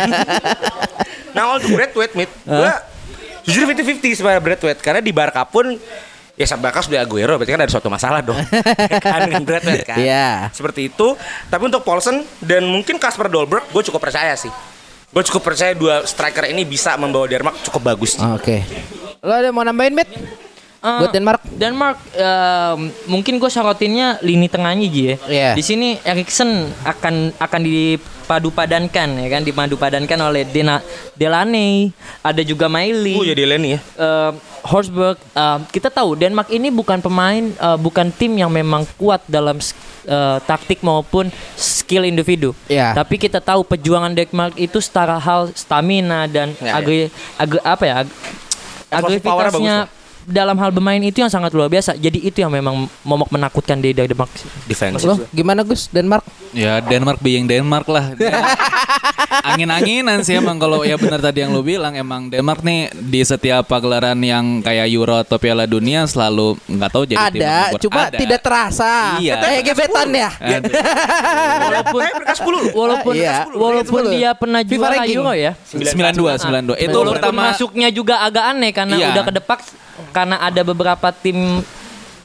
nah, 1.31 1.55
untuk 1.55 1.71
Bradwaite 1.71 2.13
mid, 2.13 2.29
gua 2.43 2.75
jujur 3.43 3.67
50-50 3.67 4.19
sama 4.23 4.39
Bradwaite 4.39 4.81
karena 4.81 4.99
di 5.03 5.11
Barca 5.11 5.43
pun 5.43 5.75
ya 6.33 6.45
Barca 6.57 6.81
sudah 6.81 7.05
Aguero 7.05 7.37
berarti 7.37 7.51
kan 7.53 7.61
ada 7.61 7.71
suatu 7.71 7.89
masalah 7.91 8.19
dong. 8.25 8.39
Ya 8.93 8.99
kan 8.99 9.21
dengan 9.27 9.43
Bradwaite 9.45 9.85
kan. 9.85 9.97
Iya. 9.99 10.49
Seperti 10.53 10.89
itu. 10.91 11.17
Tapi 11.49 11.63
untuk 11.67 11.81
Paulsen 11.85 12.25
dan 12.41 12.65
mungkin 12.65 12.97
Kasper 12.97 13.29
Dolberg 13.29 13.65
gue 13.69 13.83
cukup 13.85 14.01
percaya 14.01 14.33
sih. 14.37 14.51
Gue 15.13 15.23
cukup 15.29 15.53
percaya 15.53 15.77
dua 15.77 16.01
striker 16.09 16.49
ini 16.49 16.65
bisa 16.65 16.97
membawa 16.97 17.29
Denmark 17.29 17.61
cukup 17.69 17.93
bagus. 17.93 18.17
Oke. 18.17 18.65
Lo 19.21 19.31
ada 19.31 19.53
mau 19.53 19.61
nambahin 19.61 19.93
Mit? 19.93 20.09
Eh, 20.83 20.99
Buat 20.99 21.15
Denmark? 21.15 21.41
Denmark 21.47 21.97
eh, 22.11 22.75
mungkin 23.07 23.39
gue 23.39 23.47
sorotinnya 23.47 24.19
lini 24.19 24.51
tengahnya 24.51 24.83
Ji 24.85 25.03
ya. 25.05 25.15
Iya. 25.23 25.49
Di 25.55 25.63
sini 25.63 25.95
Erikson 25.97 26.51
akan 26.83 27.31
akan 27.39 27.61
dipadu 27.63 28.51
padankan 28.51 29.15
ya 29.15 29.27
kan 29.31 29.41
dipadu 29.41 29.79
padankan 29.79 30.19
oleh 30.21 30.43
Dena 30.43 30.83
Delaney, 31.15 31.95
ada 32.19 32.43
juga 32.43 32.67
Miley. 32.67 33.15
Oh 33.15 33.23
jadi 33.23 33.47
Lenny 33.47 33.75
ya. 33.75 33.79
eh, 33.79 34.31
Horsberg, 34.61 35.15
eh, 35.15 35.59
kita 35.71 35.87
tahu 35.87 36.19
Denmark 36.19 36.51
ini 36.51 36.67
bukan 36.67 36.99
pemain, 36.99 37.39
eh, 37.47 37.77
bukan 37.79 38.11
tim 38.11 38.35
yang 38.35 38.51
memang 38.51 38.83
kuat 38.95 39.23
dalam 39.23 39.63
eh, 40.03 40.37
taktik 40.43 40.83
maupun 40.83 41.31
skill 41.55 42.03
individu. 42.03 42.51
Iya. 42.67 42.91
Tapi 42.91 43.15
kita 43.15 43.39
tahu 43.39 43.63
perjuangan 43.63 44.11
Denmark 44.11 44.59
itu 44.59 44.83
setara 44.83 45.15
hal 45.15 45.47
stamina 45.55 46.27
dan 46.27 46.51
Ya, 46.59 46.67
ya. 46.67 46.71
agri, 46.75 46.99
agri- 47.39 47.63
apa 47.63 47.83
ya, 47.87 47.95
ag- 48.03 48.15
agresivitasnya 48.91 49.77
bagus 49.87 50.01
dalam 50.25 50.55
hal 50.55 50.71
bermain 50.71 51.01
itu 51.01 51.19
yang 51.19 51.31
sangat 51.31 51.51
luar 51.51 51.67
biasa. 51.67 51.95
Jadi 51.95 52.23
itu 52.23 52.39
yang 52.39 52.51
memang 52.51 52.87
momok 53.03 53.29
menakutkan 53.29 53.79
di 53.79 53.91
Denmark. 53.91 54.31
Defense. 54.65 55.03
Lo 55.03 55.19
gimana 55.29 55.63
Gus 55.63 55.87
Denmark? 55.87 56.23
Ya 56.53 56.79
Denmark 56.79 57.19
being 57.19 57.45
Denmark 57.45 57.87
lah. 57.87 58.11
Angin-anginan 59.43 60.21
sih 60.21 60.37
emang 60.37 60.55
kalau 60.55 60.85
ya 60.85 60.95
benar 60.95 61.19
tadi 61.19 61.43
yang 61.43 61.51
lu 61.51 61.65
bilang 61.65 61.97
emang 61.97 62.29
Denmark 62.29 62.63
nih 62.63 62.93
di 62.95 63.19
setiap 63.25 63.65
pagelaran 63.67 64.15
yang 64.21 64.61
kayak 64.61 64.87
Euro 64.93 65.19
atau 65.19 65.35
Piala 65.41 65.65
Dunia 65.65 66.05
selalu 66.05 66.55
nggak 66.63 66.89
tahu 66.93 67.03
jadi 67.03 67.19
tim 67.33 67.41
ada, 67.43 67.57
cuma 67.81 68.01
Ada. 68.07 68.17
tidak 68.21 68.39
terasa. 68.39 69.17
Iya. 69.19 69.33
Kayak 69.41 69.61
gebetan 69.73 70.09
ya. 70.13 70.29
Walaupun 71.59 71.99
Tapi 71.99 72.11
peringkat 72.13 72.37
10 72.39 72.71
walaupun 72.77 73.13
Iya, 73.13 73.35
walaupun 73.51 74.01
peringkat 74.05 74.13
10. 74.13 74.17
dia 74.21 74.29
pernah 74.37 74.61
juara. 74.63 74.95
Euro 75.03 75.33
ya. 75.33 75.51
92 75.73 76.77
92. 76.77 76.85
Itu 76.85 76.97
pertama 77.03 77.41
masuknya 77.51 77.89
juga 77.91 78.15
agak 78.23 78.45
aneh 78.53 78.71
karena 78.71 78.95
Iya. 78.95 79.07
udah 79.11 79.23
kedepak 79.27 79.59
karena 80.11 80.35
ada 80.39 80.61
beberapa 80.61 81.07
tim 81.09 81.61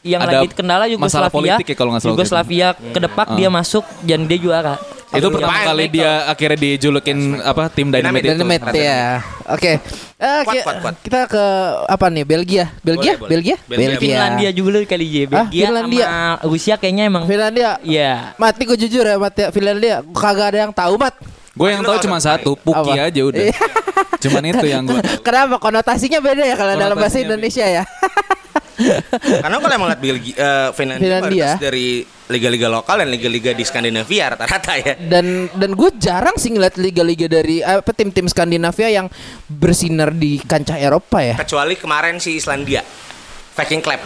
yang 0.01 0.23
Ada 0.23 0.41
lagi 0.41 0.55
kendala 0.55 0.85
masalah 0.95 1.27
Yugoslavia. 1.29 1.33
politik 1.59 1.67
ya 1.67 1.77
kalau 1.77 1.91
nggak 1.91 2.03
salah. 2.03 2.13
Yugoslavia 2.15 2.69
kedepak 2.75 3.27
dia 3.35 3.49
masuk 3.49 3.85
dan 4.01 4.25
dia 4.25 4.39
juara. 4.39 4.75
itu 5.09 5.25
pertama 5.33 5.57
Main, 5.57 5.65
kali 5.65 5.85
Michael. 5.89 5.97
dia 5.97 6.11
akhirnya 6.29 6.59
dijulukin 6.61 7.19
apa 7.41 7.73
tim 7.73 7.89
Dynamite, 7.89 8.29
itu. 8.29 8.33
Dynamite 8.37 8.77
ya. 8.77 9.25
Oke. 9.49 9.73
Eh, 10.21 10.41
Kuat, 10.45 10.53
ki- 10.53 10.63
kuat, 10.63 10.77
kuat. 10.85 10.95
Kita 11.01 11.21
ke 11.25 11.45
apa 11.89 12.07
nih? 12.13 12.25
Belgia. 12.29 12.69
Belgia? 12.85 13.17
boleh. 13.17 13.31
Belgia? 13.33 13.57
Belgia. 13.65 13.97
Finlandia 13.97 14.51
juga 14.53 14.85
kali 14.85 15.07
ya. 15.09 15.25
Ah, 15.25 15.49
Belgia 15.49 15.65
Finlandia. 15.65 16.05
sama 16.05 16.21
Rusia 16.45 16.75
kayaknya 16.77 17.05
emang. 17.09 17.25
Finlandia. 17.25 17.71
Iya. 17.81 18.37
Mati 18.37 18.63
gue 18.69 18.77
jujur 18.77 19.01
ya 19.03 19.17
mati 19.17 19.49
Finlandia 19.49 20.05
kagak 20.13 20.47
ada 20.53 20.59
yang 20.69 20.73
tahu 20.77 21.01
mat. 21.01 21.17
Gue 21.59 21.69
yang 21.69 21.83
tahu 21.83 21.99
cuma 22.01 22.23
satu, 22.23 22.55
Puki 22.55 22.95
Apa? 22.95 23.11
aja 23.11 23.21
udah. 23.21 23.43
Iya. 23.43 23.59
Cuman 24.19 24.43
itu 24.47 24.67
yang 24.67 24.87
gue. 24.87 25.01
Kenapa 25.27 25.59
konotasinya 25.59 26.23
beda 26.23 26.47
ya 26.47 26.55
kalau 26.55 26.75
dalam 26.75 26.95
bahasa 26.95 27.19
Indonesia 27.19 27.67
ya? 27.67 27.83
Karena 29.43 29.59
kalau 29.59 29.75
emang 29.75 29.89
lihat 29.91 29.99
Belgia, 30.01 30.35
eh, 30.35 30.69
Finlandia, 30.71 31.19
Finlandia. 31.19 31.51
dari 31.59 32.07
liga-liga 32.31 32.71
lokal 32.71 33.03
dan 33.03 33.11
liga-liga 33.11 33.51
di 33.51 33.67
Skandinavia 33.67 34.37
rata-rata 34.37 34.79
ya. 34.79 34.95
dan 35.01 35.51
dan 35.51 35.71
gue 35.75 35.91
jarang 35.99 36.39
sih 36.39 36.55
ngeliat 36.55 36.79
liga-liga 36.79 37.27
dari 37.27 37.59
apa 37.59 37.91
tim-tim 37.91 38.31
Skandinavia 38.31 38.87
yang 38.93 39.11
bersinar 39.51 40.15
di 40.15 40.39
kancah 40.39 40.79
Eropa 40.79 41.19
ya. 41.19 41.35
Kecuali 41.35 41.75
kemarin 41.75 42.23
si 42.23 42.39
Islandia, 42.39 42.87
Viking 43.59 43.83
Club. 43.83 43.99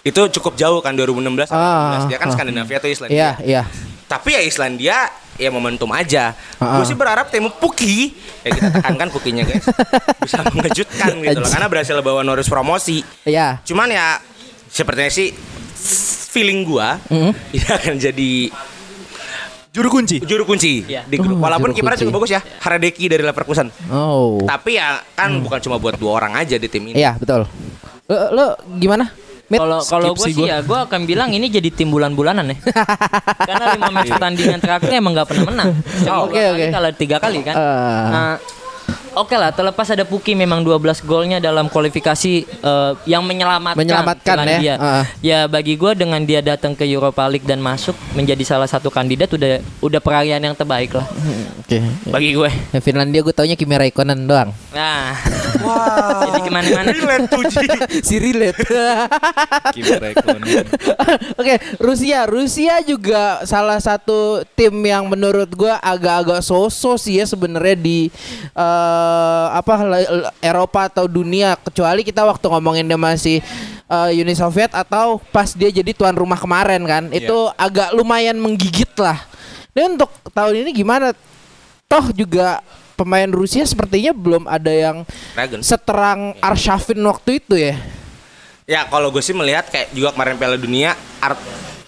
Itu 0.00 0.30
cukup 0.32 0.54
jauh 0.54 0.78
kan 0.80 0.94
2016 0.94 1.50
sama 1.50 1.58
Ah, 1.58 2.06
2016. 2.06 2.10
Dia 2.14 2.18
kan 2.22 2.28
ah. 2.30 2.34
Skandinavia 2.38 2.76
atau 2.78 2.88
Islandia. 2.88 3.16
Iya, 3.18 3.30
iya. 3.42 3.62
Tapi 4.06 4.28
ya 4.32 4.40
Islandia 4.40 4.96
ya 5.40 5.48
momentum 5.48 5.88
aja. 5.88 6.36
Ah, 6.60 6.76
Gue 6.76 6.84
sih 6.84 6.94
berharap 6.94 7.26
tim 7.26 7.48
Puki 7.48 8.12
ya 8.40 8.52
kita 8.52 8.68
tekankan 8.70 9.08
Pukinya 9.08 9.42
guys 9.42 9.64
bisa 10.22 10.44
mengejutkan 10.46 11.16
gitu 11.18 11.38
loh 11.38 11.48
karena 11.48 11.66
berhasil 11.66 11.96
bawa 11.98 12.20
Norris 12.20 12.46
promosi. 12.46 13.00
Iya. 13.24 13.64
Cuman 13.64 13.88
ya 13.88 14.20
sepertinya 14.68 15.08
sih 15.08 15.32
feeling 16.30 16.62
gua 16.62 17.00
Mhm. 17.08 17.32
dia 17.50 17.70
akan 17.80 17.96
jadi 17.96 18.32
Juru 19.70 19.86
kunci. 19.88 20.18
juru 20.20 20.42
kunci 20.44 20.82
Iya. 20.84 21.06
di 21.06 21.14
grup. 21.14 21.38
Oh, 21.38 21.46
Walaupun 21.46 21.70
kipernya 21.70 21.94
juga 21.96 22.12
bagus 22.12 22.30
ya, 22.32 22.42
Haradeki 22.42 23.06
dari 23.06 23.22
Leverkusen. 23.22 23.70
Oh. 23.86 24.42
Tapi 24.42 24.74
ya 24.74 24.98
kan 25.14 25.30
bukan 25.38 25.62
cuma 25.62 25.78
buat 25.78 25.94
dua 25.94 26.18
orang 26.18 26.34
aja 26.36 26.58
di 26.58 26.66
tim 26.66 26.84
ini. 26.84 26.98
Iya, 26.98 27.14
betul. 27.14 27.46
Lo, 28.04 28.18
lo 28.34 28.46
gimana? 28.76 29.14
Kalau 29.50 29.82
kalau 29.82 30.14
gue 30.14 30.26
sih 30.30 30.46
ya 30.46 30.62
gue 30.62 30.78
akan 30.78 31.10
bilang 31.10 31.34
ini 31.34 31.50
jadi 31.50 31.74
tim 31.74 31.90
bulan-bulanan 31.90 32.54
ya. 32.54 32.56
Karena 33.50 33.74
lima 33.74 33.90
match 33.90 34.10
pertandingan 34.14 34.60
terakhir 34.62 34.90
emang 34.94 35.12
nggak 35.18 35.26
pernah 35.26 35.44
menang. 35.50 35.68
Cuma 36.06 36.22
Oke, 36.30 36.42
oke. 36.54 36.64
Kalau 36.70 36.90
tiga 36.94 37.16
kali 37.18 37.42
kan. 37.42 37.54
Ah. 37.58 38.06
Nah, 38.10 38.32
Oke 39.18 39.34
lah, 39.34 39.50
terlepas 39.50 39.90
ada 39.90 40.06
Puki 40.06 40.38
memang 40.38 40.62
12 40.62 41.02
golnya 41.02 41.42
dalam 41.42 41.66
kualifikasi 41.66 42.32
eh, 42.46 42.92
yang 43.10 43.26
menyelamatkan, 43.26 43.78
Menyelamatkan 43.78 44.34
ya. 44.38 44.42
Finlandia. 44.46 44.74
Ah. 44.78 45.04
Ya 45.18 45.38
bagi 45.50 45.74
gue 45.74 45.92
dengan 45.98 46.22
dia 46.22 46.38
datang 46.38 46.78
ke 46.78 46.86
Europa 46.86 47.26
League 47.26 47.46
dan 47.46 47.58
masuk 47.58 47.98
menjadi 48.14 48.42
salah 48.46 48.70
satu 48.70 48.86
kandidat 48.86 49.26
udah 49.34 49.58
udah 49.82 50.00
perayaan 50.00 50.42
yang 50.46 50.54
terbaik 50.54 50.94
lah 50.94 51.06
Oke. 51.58 51.82
bagi 52.06 52.38
gue. 52.38 52.50
Ya, 52.70 52.78
Finlandia 52.78 53.20
gue 53.26 53.34
taunya 53.34 53.58
Kimi 53.58 53.74
Raikkonen 53.74 54.30
doang. 54.30 54.54
Nah, 54.70 55.18
jadi 56.30 56.40
ke 56.46 56.50
mana-mana. 56.50 56.88
Relate 56.94 57.26
tuh, 57.26 57.42
Ji. 57.50 57.66
si 58.08 58.14
relate. 58.22 58.58
Kiper 59.74 59.98
Raikkonen. 59.98 60.42
Oke, 61.34 61.54
Rusia. 61.82 62.30
Rusia 62.30 62.78
juga 62.86 63.42
salah 63.42 63.82
satu 63.82 64.46
tim 64.54 64.70
yang 64.86 65.10
menurut 65.10 65.50
gua 65.50 65.82
agak-agak 65.82 66.46
sosok 66.46 66.96
sih 66.96 67.18
ya 67.18 67.26
sebenarnya 67.26 67.76
di 67.78 67.98
eh, 69.00 69.46
apa 69.56 69.72
Eropa 70.44 70.92
atau 70.92 71.08
dunia 71.08 71.56
kecuali 71.56 72.04
kita 72.04 72.22
waktu 72.28 72.46
ngomongin 72.52 72.84
dia 72.84 73.00
masih 73.00 73.40
eh, 73.88 74.20
Uni 74.20 74.36
Soviet 74.36 74.70
atau 74.76 75.18
pas 75.32 75.50
dia 75.56 75.72
jadi 75.72 75.96
tuan 75.96 76.12
rumah 76.12 76.36
kemarin 76.36 76.84
kan. 76.84 77.08
Itu 77.08 77.48
agak 77.56 77.96
lumayan 77.96 78.36
menggigit 78.36 78.92
lah. 79.00 79.18
Dan 79.72 79.96
untuk 79.96 80.10
tahun 80.34 80.66
ini 80.66 80.70
gimana? 80.74 81.14
Toh 81.90 82.12
juga 82.14 82.62
pemain 83.00 83.30
Rusia 83.32 83.64
sepertinya 83.64 84.12
belum 84.12 84.44
ada 84.44 84.68
yang 84.68 84.96
Dragon. 85.32 85.64
seterang 85.64 86.36
Arshavin 86.44 87.00
waktu 87.08 87.40
itu 87.40 87.56
ya. 87.56 87.74
Ya 88.68 88.86
kalau 88.86 89.10
gue 89.10 89.24
sih 89.24 89.34
melihat 89.34 89.66
kayak 89.66 89.90
juga 89.90 90.14
kemarin 90.14 90.38
Piala 90.38 90.54
Dunia 90.60 90.94
Art 91.18 91.40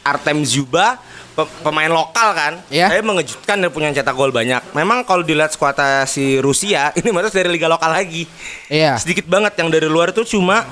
Artem 0.02 0.42
Zuba 0.42 0.98
pe- 1.32 1.52
pemain 1.60 1.88
lokal 1.88 2.28
kan, 2.32 2.52
Iya. 2.68 2.88
saya 2.88 3.00
mengejutkan 3.00 3.56
dan 3.56 3.68
punya 3.68 3.88
cetak 3.90 4.12
gol 4.12 4.28
banyak. 4.28 4.60
Memang 4.72 5.02
kalau 5.02 5.20
dilihat 5.20 5.48
skuadnya 5.48 6.04
si 6.04 6.36
Rusia 6.38 6.92
ini 6.98 7.08
maksudnya 7.08 7.40
dari 7.40 7.50
liga 7.52 7.66
lokal 7.66 7.90
lagi. 7.90 8.24
Iya. 8.66 8.96
Sedikit 8.96 9.24
banget 9.24 9.56
yang 9.56 9.68
dari 9.68 9.86
luar 9.86 10.10
itu 10.10 10.24
cuma 10.28 10.64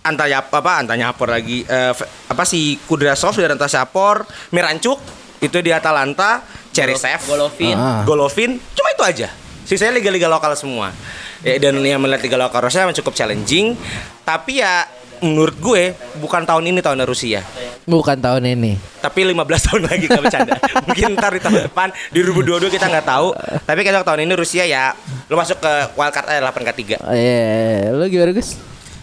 Antaya 0.00 0.38
apa 0.38 0.78
Antanya 0.78 1.10
Apor 1.10 1.26
lagi 1.26 1.62
eh, 1.62 1.90
F- 1.90 2.06
apa 2.28 2.42
si 2.42 2.78
Kudrasov 2.80 3.34
dari 3.34 3.50
Antasyapor, 3.50 4.22
Mirancuk 4.50 5.02
itu 5.36 5.58
di 5.58 5.68
Atalanta, 5.68 6.40
Cherisev, 6.70 7.26
Golovin. 7.26 7.74
Ah. 7.74 8.00
Golovin, 8.02 8.56
cuma 8.72 8.88
itu 8.88 9.02
aja. 9.02 9.28
Sisanya 9.66 9.98
liga-liga 9.98 10.24
lokal 10.26 10.54
semua. 10.54 10.94
Ya, 11.42 11.58
dan 11.58 11.76
yang 11.78 11.98
melihat 11.98 12.22
liga 12.22 12.38
lokal 12.38 12.62
Rusia 12.62 12.80
memang 12.80 12.94
cukup 12.94 13.12
challenging, 13.12 13.74
tapi 14.22 14.62
ya 14.62 14.86
menurut 15.18 15.56
gue 15.56 15.82
bukan 16.16 16.42
tahun 16.42 16.64
ini 16.66 16.80
tahun 16.80 17.02
Rusia. 17.02 17.40
Bukan 17.84 18.18
tahun 18.18 18.42
ini. 18.48 18.74
Tapi 18.98 19.20
15 19.26 19.38
tahun 19.62 19.82
lagi 19.84 20.04
gak 20.04 20.18
bercanda. 20.20 20.54
Mungkin 20.86 21.14
ntar 21.14 21.30
di 21.30 21.40
tahun 21.40 21.70
depan 21.70 21.88
di 22.08 22.18
2022 22.20 22.66
kita 22.68 22.86
nggak 22.86 23.06
tahu. 23.06 23.28
Tapi 23.62 23.80
kalau 23.80 24.02
tahun 24.02 24.20
ini 24.22 24.34
Rusia 24.34 24.62
ya 24.62 24.90
lu 25.26 25.34
masuk 25.34 25.56
ke 25.56 25.72
wildcard 25.94 26.26
eh 26.28 26.40
8 26.40 26.50
ke 26.64 26.72
3. 26.98 27.00
Oh, 27.00 27.14
iya, 27.14 27.90
lu 27.90 28.04
gimana 28.06 28.32
Gus? 28.32 28.58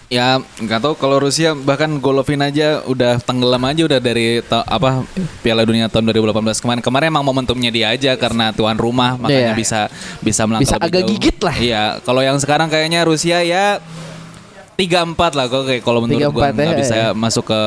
Ya 0.08 0.38
nggak 0.38 0.78
tahu 0.80 0.93
kalau 0.93 1.17
Rusia 1.17 1.56
bahkan 1.56 1.89
Golovin 1.97 2.38
aja 2.39 2.84
udah 2.84 3.17
tenggelam 3.17 3.63
aja 3.63 3.82
udah 3.82 3.97
dari 3.97 4.43
ta- 4.43 4.62
apa 4.62 5.02
Piala 5.41 5.65
Dunia 5.65 5.88
tahun 5.88 6.06
2018 6.06 6.38
kemarin. 6.60 6.82
Kemarin 6.82 7.08
emang 7.10 7.26
momentumnya 7.26 7.71
dia 7.71 7.89
aja 7.89 8.13
karena 8.13 8.52
tuan 8.52 8.78
rumah 8.78 9.15
Iya. 9.15 9.21
makanya 9.41 9.54
bisa 9.56 9.80
bisa 10.19 10.45
melangkah 10.45 10.69
Bisa 10.69 10.78
lebih 10.78 10.86
agak 10.86 11.02
jauh. 11.02 11.10
gigit 11.10 11.38
lah. 11.39 11.56
Iya, 11.56 11.84
kalau 12.02 12.21
yang 12.21 12.38
sekarang 12.38 12.67
kayaknya 12.67 13.02
Rusia 13.02 13.41
ya 13.41 13.82
3-4 14.75 15.38
lah 15.38 15.45
kok 15.49 15.63
kayak 15.69 15.81
kalau 15.86 15.99
menurut 16.03 16.29
3-4 16.29 16.33
gua 16.33 16.49
nggak 16.51 16.65
ya, 16.65 16.79
bisa 16.79 16.95
ya. 16.95 17.07
masuk 17.13 17.45
ke 17.49 17.62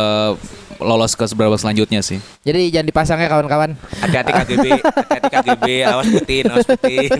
lolos 0.81 1.17
ke 1.17 1.25
seberapa 1.25 1.57
selanjutnya 1.57 2.05
sih. 2.05 2.21
Jadi 2.45 2.69
jangan 2.69 2.87
dipasang 2.89 3.19
ya 3.21 3.29
kawan-kawan. 3.33 3.73
Hati-hati 4.05 4.33
KGB, 4.33 4.67
hati-hati 4.77 5.31
KGB, 5.33 5.67
awas 5.89 6.07
Putin, 6.13 6.43
awas 6.53 6.67
Putin. 6.69 7.11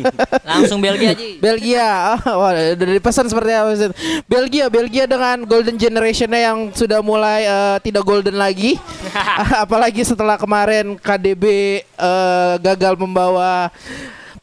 Langsung 0.45 0.79
Belgia 0.81 1.17
aja. 1.17 1.25
Belgia, 1.41 1.89
oh, 2.29 2.37
wah, 2.41 2.53
dari 2.53 3.01
pesan 3.01 3.27
seperti 3.29 3.51
apa? 3.57 3.69
Ustaz? 3.73 3.93
Belgia, 4.29 4.69
Belgia 4.69 5.05
dengan 5.09 5.45
golden 5.49 5.77
generationnya 5.81 6.41
yang 6.53 6.59
sudah 6.77 7.01
mulai 7.01 7.49
eh, 7.49 7.77
tidak 7.81 8.05
golden 8.05 8.37
lagi, 8.37 8.77
apalagi 9.65 10.05
setelah 10.05 10.37
kemarin 10.37 11.01
KDB 11.01 11.45
eh, 11.81 12.55
gagal 12.61 12.95
membawa 13.01 13.73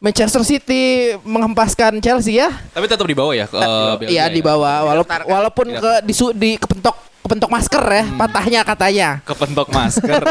Manchester 0.03 0.43
City 0.43 1.15
menghempaskan 1.23 2.03
Chelsea 2.03 2.35
ya. 2.35 2.51
Tapi 2.75 2.91
tetap 2.91 3.07
di 3.07 3.15
bawah 3.15 3.31
ya 3.31 3.47
ke 3.47 3.55
Belgia 4.03 4.11
Iya 4.11 4.23
ya? 4.27 4.35
di 4.35 4.41
bawah, 4.43 4.83
walaupun 4.83 5.07
Daftarkan. 5.15 5.31
walaupun 5.31 5.67
ke 5.79 5.91
di, 6.03 6.13
di 6.35 6.49
kepentok 6.59 6.95
kepentok 7.23 7.47
masker 7.47 7.83
ya, 7.87 8.03
patahnya 8.19 8.61
katanya. 8.67 9.09
Kepentok 9.23 9.71
masker. 9.71 10.21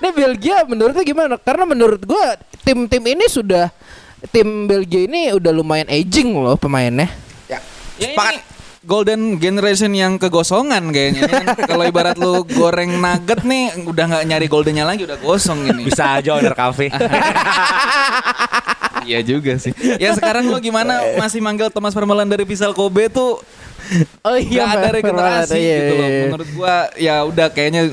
Ini 0.00 0.08
Belgia 0.10 0.64
menurutnya 0.64 1.04
gimana? 1.04 1.36
Karena 1.36 1.68
menurut 1.68 2.00
gua 2.02 2.40
tim-tim 2.64 3.02
ini 3.04 3.28
sudah 3.28 3.68
tim 4.30 4.64
Belgia 4.64 5.04
ini 5.04 5.34
udah 5.34 5.52
lumayan 5.52 5.92
aging 5.92 6.32
loh 6.32 6.56
pemainnya. 6.56 7.10
Ya. 7.50 7.58
Ya, 8.00 8.16
Sepakat. 8.16 8.32
ini 8.32 8.40
golden 8.82 9.38
generation 9.38 9.94
yang 9.94 10.18
kegosongan 10.18 10.90
kayaknya. 10.90 11.30
Kan 11.30 11.46
kalau 11.70 11.84
ibarat 11.86 12.18
lu 12.18 12.42
goreng 12.46 12.98
nugget 12.98 13.46
nih 13.46 13.86
udah 13.86 14.04
nggak 14.10 14.24
nyari 14.26 14.46
goldennya 14.50 14.84
lagi 14.86 15.06
udah 15.06 15.18
gosong 15.22 15.70
ini. 15.70 15.86
Bisa 15.86 16.18
aja 16.18 16.36
owner 16.36 16.54
cafe. 16.54 16.90
iya 19.08 19.22
juga 19.22 19.58
sih. 19.58 19.74
Ya 19.98 20.14
sekarang 20.14 20.50
lu 20.50 20.58
gimana? 20.58 20.98
Masih 21.18 21.38
manggil 21.38 21.70
Thomas 21.70 21.94
Vermaelen 21.94 22.30
dari 22.30 22.42
Vissel 22.42 22.74
Kobe 22.74 23.06
tuh? 23.10 23.38
Oh 24.22 24.36
nggak 24.38 24.68
ada 24.78 24.88
regenerasi 24.94 25.58
iya, 25.58 25.76
gitu 25.76 25.92
loh. 25.98 26.06
iya, 26.06 26.08
iya. 26.08 26.24
menurut 26.30 26.48
gua 26.54 26.76
ya 26.96 27.16
udah 27.28 27.50
kayaknya 27.50 27.92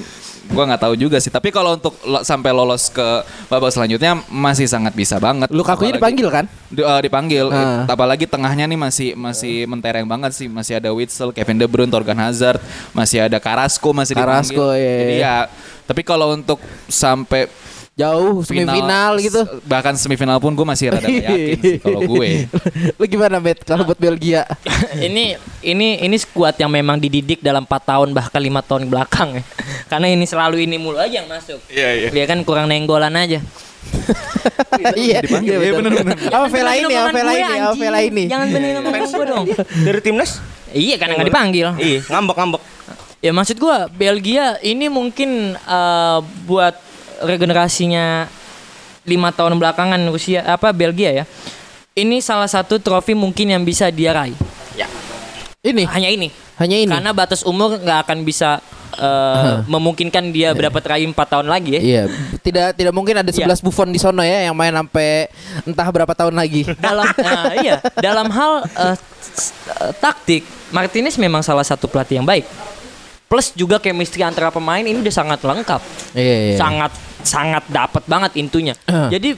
gua 0.49 0.65
nggak 0.65 0.81
tahu 0.81 0.93
juga 0.95 1.17
sih 1.17 1.29
tapi 1.29 1.49
kalau 1.49 1.73
untuk 1.73 1.93
lo- 2.01 2.21
sampai 2.21 2.49
lolos 2.49 2.89
ke 2.89 3.07
babak 3.45 3.69
selanjutnya 3.69 4.17
masih 4.27 4.65
sangat 4.65 4.91
bisa 4.91 5.15
banget 5.15 5.47
Lukaku 5.49 5.85
nya 5.85 5.93
Apalagi- 5.93 5.97
dipanggil 5.97 6.27
kan? 6.29 6.45
Di- 6.67 6.81
eh, 6.81 7.01
dipanggil. 7.01 7.45
Eh, 7.47 7.81
Apalagi 7.88 8.25
tengahnya 8.25 8.65
nih 8.65 8.77
masih 8.77 9.09
masih 9.13 9.65
mentereng 9.65 10.05
banget 10.05 10.31
sih. 10.31 10.45
Masih 10.45 10.77
ada 10.77 10.89
Witsel, 10.89 11.29
Kevin 11.31 11.57
De 11.57 11.65
Bruyne, 11.65 11.89
Torgan 11.89 12.17
Hazard, 12.19 12.62
masih 12.91 13.23
ada 13.23 13.38
Carrasco 13.38 13.89
masih 13.89 14.13
dipanggil. 14.13 14.53
Carrasco, 14.53 14.65
iya, 14.71 14.93
Jadi 14.95 15.15
iya. 15.15 15.25
ya, 15.25 15.35
tapi 15.83 16.01
kalau 16.01 16.31
untuk 16.31 16.62
sampai 16.85 17.49
Jauh 17.99 18.39
semifinal 18.41 19.19
gitu. 19.19 19.43
s- 19.43 19.59
bahkan 19.67 19.91
semifinal 19.93 20.39
pun 20.39 20.55
gue 20.55 20.63
masih 20.63 20.95
rada 20.95 21.03
yakin 21.03 21.59
sih 21.59 21.75
kalau 21.77 21.99
gue. 21.99 22.47
Lu 22.99 23.03
gimana, 23.03 23.43
Bet? 23.43 23.59
Kalau 23.62 23.83
buat 23.83 23.99
Belgia? 23.99 24.47
ini 25.03 25.35
ini 25.59 25.99
ini 25.99 26.15
skuad 26.15 26.55
yang 26.55 26.71
memang 26.71 26.95
dididik 26.95 27.43
dalam 27.43 27.67
4 27.67 27.75
tahun 27.83 28.07
bahkan 28.15 28.39
lima 28.39 28.63
tahun 28.63 28.88
belakang 28.88 29.38
ya. 29.38 29.43
Karena 29.91 30.07
ini 30.07 30.23
selalu 30.23 30.63
ini 30.63 30.79
mulu 30.79 30.95
aja 30.95 31.19
yang 31.19 31.27
masuk. 31.27 31.59
Iya 31.67 31.89
iya. 31.93 32.07
Dia 32.07 32.23
kan 32.23 32.39
kurang 32.47 32.71
nenggolan 32.71 33.12
aja. 33.13 33.43
Iya, 34.95 35.19
Dipanggil, 35.23 35.55
iya, 35.55 35.59
iya, 35.59 35.71
betul. 35.75 35.91
bener-bener. 35.91 36.17
Apa 36.29 36.47
Vela 36.47 36.71
ini? 36.73 36.93
Apa 36.95 37.09
Vela 37.12 37.31
gue, 37.31 37.41
ini? 37.41 37.57
Apa. 37.59 37.75
Vela 37.75 37.99
ini? 37.99 38.23
Jangan 38.31 38.47
benerin 38.47 38.75
omongan 38.79 39.01
gue 39.03 39.25
dong. 39.27 39.45
Dari 39.83 39.99
timnas? 39.99 40.31
Iya 40.69 40.95
karena 40.95 41.13
nggak 41.19 41.27
dipanggil. 41.27 41.67
Iya, 41.75 41.99
ngambek-ngambek. 42.07 42.62
Ya 43.19 43.35
maksud 43.35 43.59
gua 43.59 43.91
Belgia 43.91 44.55
ini 44.63 44.88
mungkin 44.88 45.51
eh, 45.57 46.19
buat 46.47 46.79
regenerasinya 47.21 48.27
lima 49.03 49.29
tahun 49.29 49.58
belakangan 49.58 49.99
Rusia 50.08 50.43
apa 50.43 50.69
Belgia 50.69 51.12
ya. 51.13 51.25
ini 51.93 52.19
salah 52.19 52.47
satu 52.47 52.79
trofi 52.79 53.12
mungkin 53.12 53.49
yang 53.49 53.63
bisa 53.63 53.89
dia 53.89 54.13
raih. 54.13 54.38
Ini 55.60 55.84
Hanya 55.91 56.08
ini. 56.08 56.32
hanya 56.55 56.77
ini. 56.79 56.88
Karena 56.88 57.12
batas 57.12 57.43
umur 57.43 57.75
nggak 57.75 58.08
akan 58.08 58.23
bisa 58.23 58.63
eh, 58.95 59.60
memungkinkan 59.67 60.32
dia 60.32 60.55
berapa 60.55 60.79
teraih 60.79 61.03
4 61.03 61.15
tahun 61.19 61.47
lagi 61.51 61.75
ya. 61.75 61.82
Iya, 61.84 62.03
tidak 62.39 62.79
tidak 62.79 62.93
mungkin 62.95 63.19
ada 63.19 63.27
Iya. 63.27 63.43
11 63.43 63.60
Buffon 63.60 63.91
di 63.91 63.99
sono 63.99 64.23
ya 64.23 64.47
yang 64.47 64.55
main 64.55 64.71
sampai 64.71 65.27
entah 65.67 65.84
berapa 65.91 66.15
tahun 66.15 66.39
lagi. 66.39 66.63
dalam 66.79 67.03
nah, 67.27 67.51
iya 67.60 67.84
dalam 67.99 68.32
hal 68.32 68.63
eh, 68.71 68.95
taktik 69.99 70.47
Martinez 70.71 71.19
memang 71.19 71.43
salah 71.43 71.67
satu 71.67 71.91
pelatih 71.91 72.23
yang 72.23 72.27
baik 72.27 72.47
plus 73.29 73.53
juga 73.53 73.77
chemistry 73.77 74.19
antara 74.19 74.49
pemain 74.49 74.81
ini 74.81 74.97
udah 74.97 75.13
sangat 75.13 75.39
lengkap 75.39 75.81
Iya, 76.11 76.35
iya. 76.43 76.57
sangat 76.57 76.91
sangat 77.21 77.63
dapat 77.67 78.03
banget 78.03 78.33
intunya 78.35 78.73
Eh. 78.83 79.09
jadi 79.09 79.37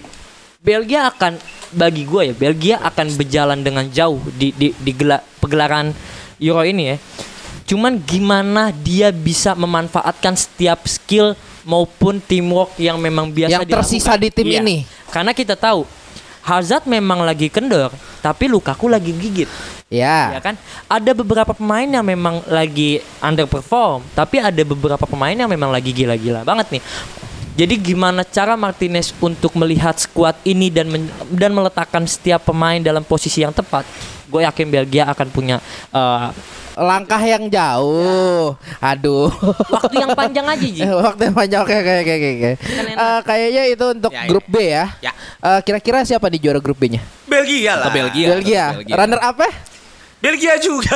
Belgia 0.57 1.09
akan 1.09 1.35
bagi 1.71 2.03
gue 2.03 2.21
ya 2.23 2.33
Belgia 2.33 2.75
akan 2.79 3.07
berjalan 3.13 3.59
dengan 3.59 3.85
jauh 3.87 4.17
di 4.31 4.49
di, 4.51 4.71
di 4.71 4.91
gela- 4.91 5.23
pegelaran 5.37 5.91
Euro 6.37 6.63
ini 6.63 6.83
ya 6.87 6.97
cuman 7.63 7.99
gimana 7.99 8.71
dia 8.71 9.09
bisa 9.09 9.51
memanfaatkan 9.53 10.33
setiap 10.33 10.83
skill 10.85 11.35
maupun 11.61 12.17
teamwork 12.19 12.73
yang 12.75 12.97
memang 12.97 13.27
biasa 13.27 13.53
Yang 13.57 13.69
tersisa 13.69 14.13
dilakukan. 14.13 14.23
di 14.23 14.29
tim 14.33 14.47
Iya. 14.47 14.59
ini. 14.59 14.77
Karena 15.07 15.31
kita 15.31 15.53
tahu 15.53 15.85
Hazard 16.41 16.83
memang 16.83 17.21
lagi 17.21 17.47
kendor, 17.47 17.93
tapi 18.19 18.49
Lukaku 18.49 18.89
lagi 18.89 19.13
gigit. 19.13 19.45
Ya. 19.91 20.31
Ya 20.31 20.39
kan? 20.39 20.55
Ada 20.87 21.11
beberapa 21.11 21.51
pemain 21.51 21.83
yang 21.83 22.01
memang 22.01 22.39
lagi 22.47 23.03
underperform, 23.19 24.07
tapi 24.15 24.39
ada 24.39 24.63
beberapa 24.63 25.03
pemain 25.03 25.35
yang 25.35 25.51
memang 25.51 25.67
lagi 25.67 25.91
gila-gila 25.91 26.47
banget 26.47 26.79
nih. 26.79 26.83
Jadi 27.51 27.75
gimana 27.75 28.23
cara 28.23 28.55
Martinez 28.55 29.11
untuk 29.19 29.51
melihat 29.59 29.91
skuad 29.99 30.39
ini 30.47 30.71
dan 30.71 30.87
men- 30.87 31.11
dan 31.27 31.51
meletakkan 31.51 32.07
setiap 32.07 32.47
pemain 32.47 32.79
dalam 32.79 33.03
posisi 33.03 33.43
yang 33.43 33.51
tepat? 33.51 33.83
Gue 34.31 34.47
yakin 34.47 34.71
Belgia 34.71 35.11
akan 35.11 35.27
punya 35.27 35.59
eh, 35.91 36.27
Langkah 36.71 37.19
yang 37.19 37.51
jauh. 37.51 38.55
Aduh. 38.79 39.27
waktu 39.67 39.95
yang 39.99 40.15
panjang 40.15 40.47
aja 40.47 40.63
Ji. 40.63 40.87
Waktu 41.11 41.21
yang 41.27 41.35
panjang 41.35 41.59
oke 41.67 41.75
oke 41.75 41.93
oke 41.99 42.15
oke. 42.15 42.51
Eh, 42.95 43.19
kayaknya 43.27 43.63
itu 43.67 43.85
untuk 43.91 44.11
Ya, 44.15 44.23
ya. 44.23 44.29
grup 44.31 44.45
B 44.47 44.55
ya. 44.63 44.85
Ya. 45.03 45.11
Eh, 45.43 45.59
kira-kira 45.67 46.07
siapa 46.07 46.31
di 46.31 46.39
juara 46.39 46.63
grup 46.63 46.79
B-nya? 46.79 47.03
Belgia 47.27 47.75
lah. 47.75 47.91
Belgia. 47.91 48.27
Belgia. 48.31 48.65
Belgia. 48.79 48.95
Runner 48.95 49.19
apa? 49.19 49.51
Belgia 50.21 50.53
juga. 50.61 50.95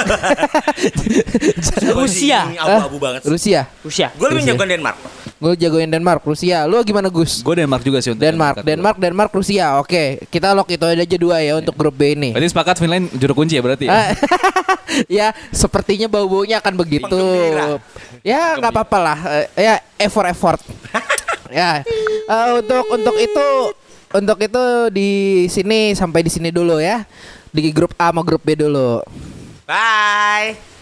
Rusia. 1.98 2.46
Abu-abu 2.62 2.98
banget. 3.02 3.26
Rusia. 3.26 3.66
Rusia. 3.82 4.14
Gue 4.14 4.30
lebih 4.30 4.46
Rusia. 4.46 4.54
jagoan 4.54 4.70
Denmark. 4.70 4.98
Gue 5.36 5.54
jagoin 5.60 5.90
Denmark, 5.92 6.22
Rusia. 6.24 6.64
Lu 6.64 6.80
gimana 6.86 7.12
Gus? 7.12 7.44
Gue 7.44 7.60
Denmark 7.60 7.84
juga 7.84 8.00
sih 8.00 8.14
untuk 8.14 8.24
Denmark, 8.24 8.64
yang 8.64 8.78
Denmark, 8.78 8.98
Denmark, 9.02 9.32
Rusia. 9.36 9.82
Oke, 9.84 10.24
kita 10.32 10.56
lock 10.56 10.72
itu 10.72 10.86
aja 10.88 11.18
dua 11.20 11.44
ya 11.44 11.60
untuk 11.60 11.76
grup 11.76 11.98
B 11.98 12.16
ini. 12.16 12.32
Berarti 12.32 12.50
sepakat 12.56 12.76
Finland 12.80 13.12
juru 13.20 13.34
kunci 13.44 13.60
ya 13.60 13.62
berarti 13.66 13.90
ya? 13.90 13.94
Ah, 13.94 14.08
ya, 15.22 15.28
sepertinya 15.52 16.08
bau-baunya 16.08 16.64
akan 16.64 16.74
begitu. 16.80 17.10
Penggembira. 17.10 17.84
Ya, 18.24 18.56
nggak 18.62 18.72
apa-apa 18.72 18.98
lah. 19.02 19.18
Eh, 19.44 19.48
ya, 19.60 19.76
effort 20.00 20.32
effort. 20.32 20.62
ya, 21.60 21.84
eh, 22.30 22.50
untuk 22.56 22.86
untuk 22.96 23.16
itu 23.20 23.48
untuk 24.16 24.38
itu 24.40 24.64
di 24.96 25.12
sini 25.52 25.92
sampai 25.92 26.24
di 26.24 26.32
sini 26.32 26.48
dulu 26.48 26.80
ya. 26.80 27.04
Di 27.56 27.72
grup 27.72 27.96
A 27.96 28.12
sama 28.12 28.20
grup 28.20 28.44
B 28.44 28.60
dulu. 28.60 29.00
Bye. 29.64 30.75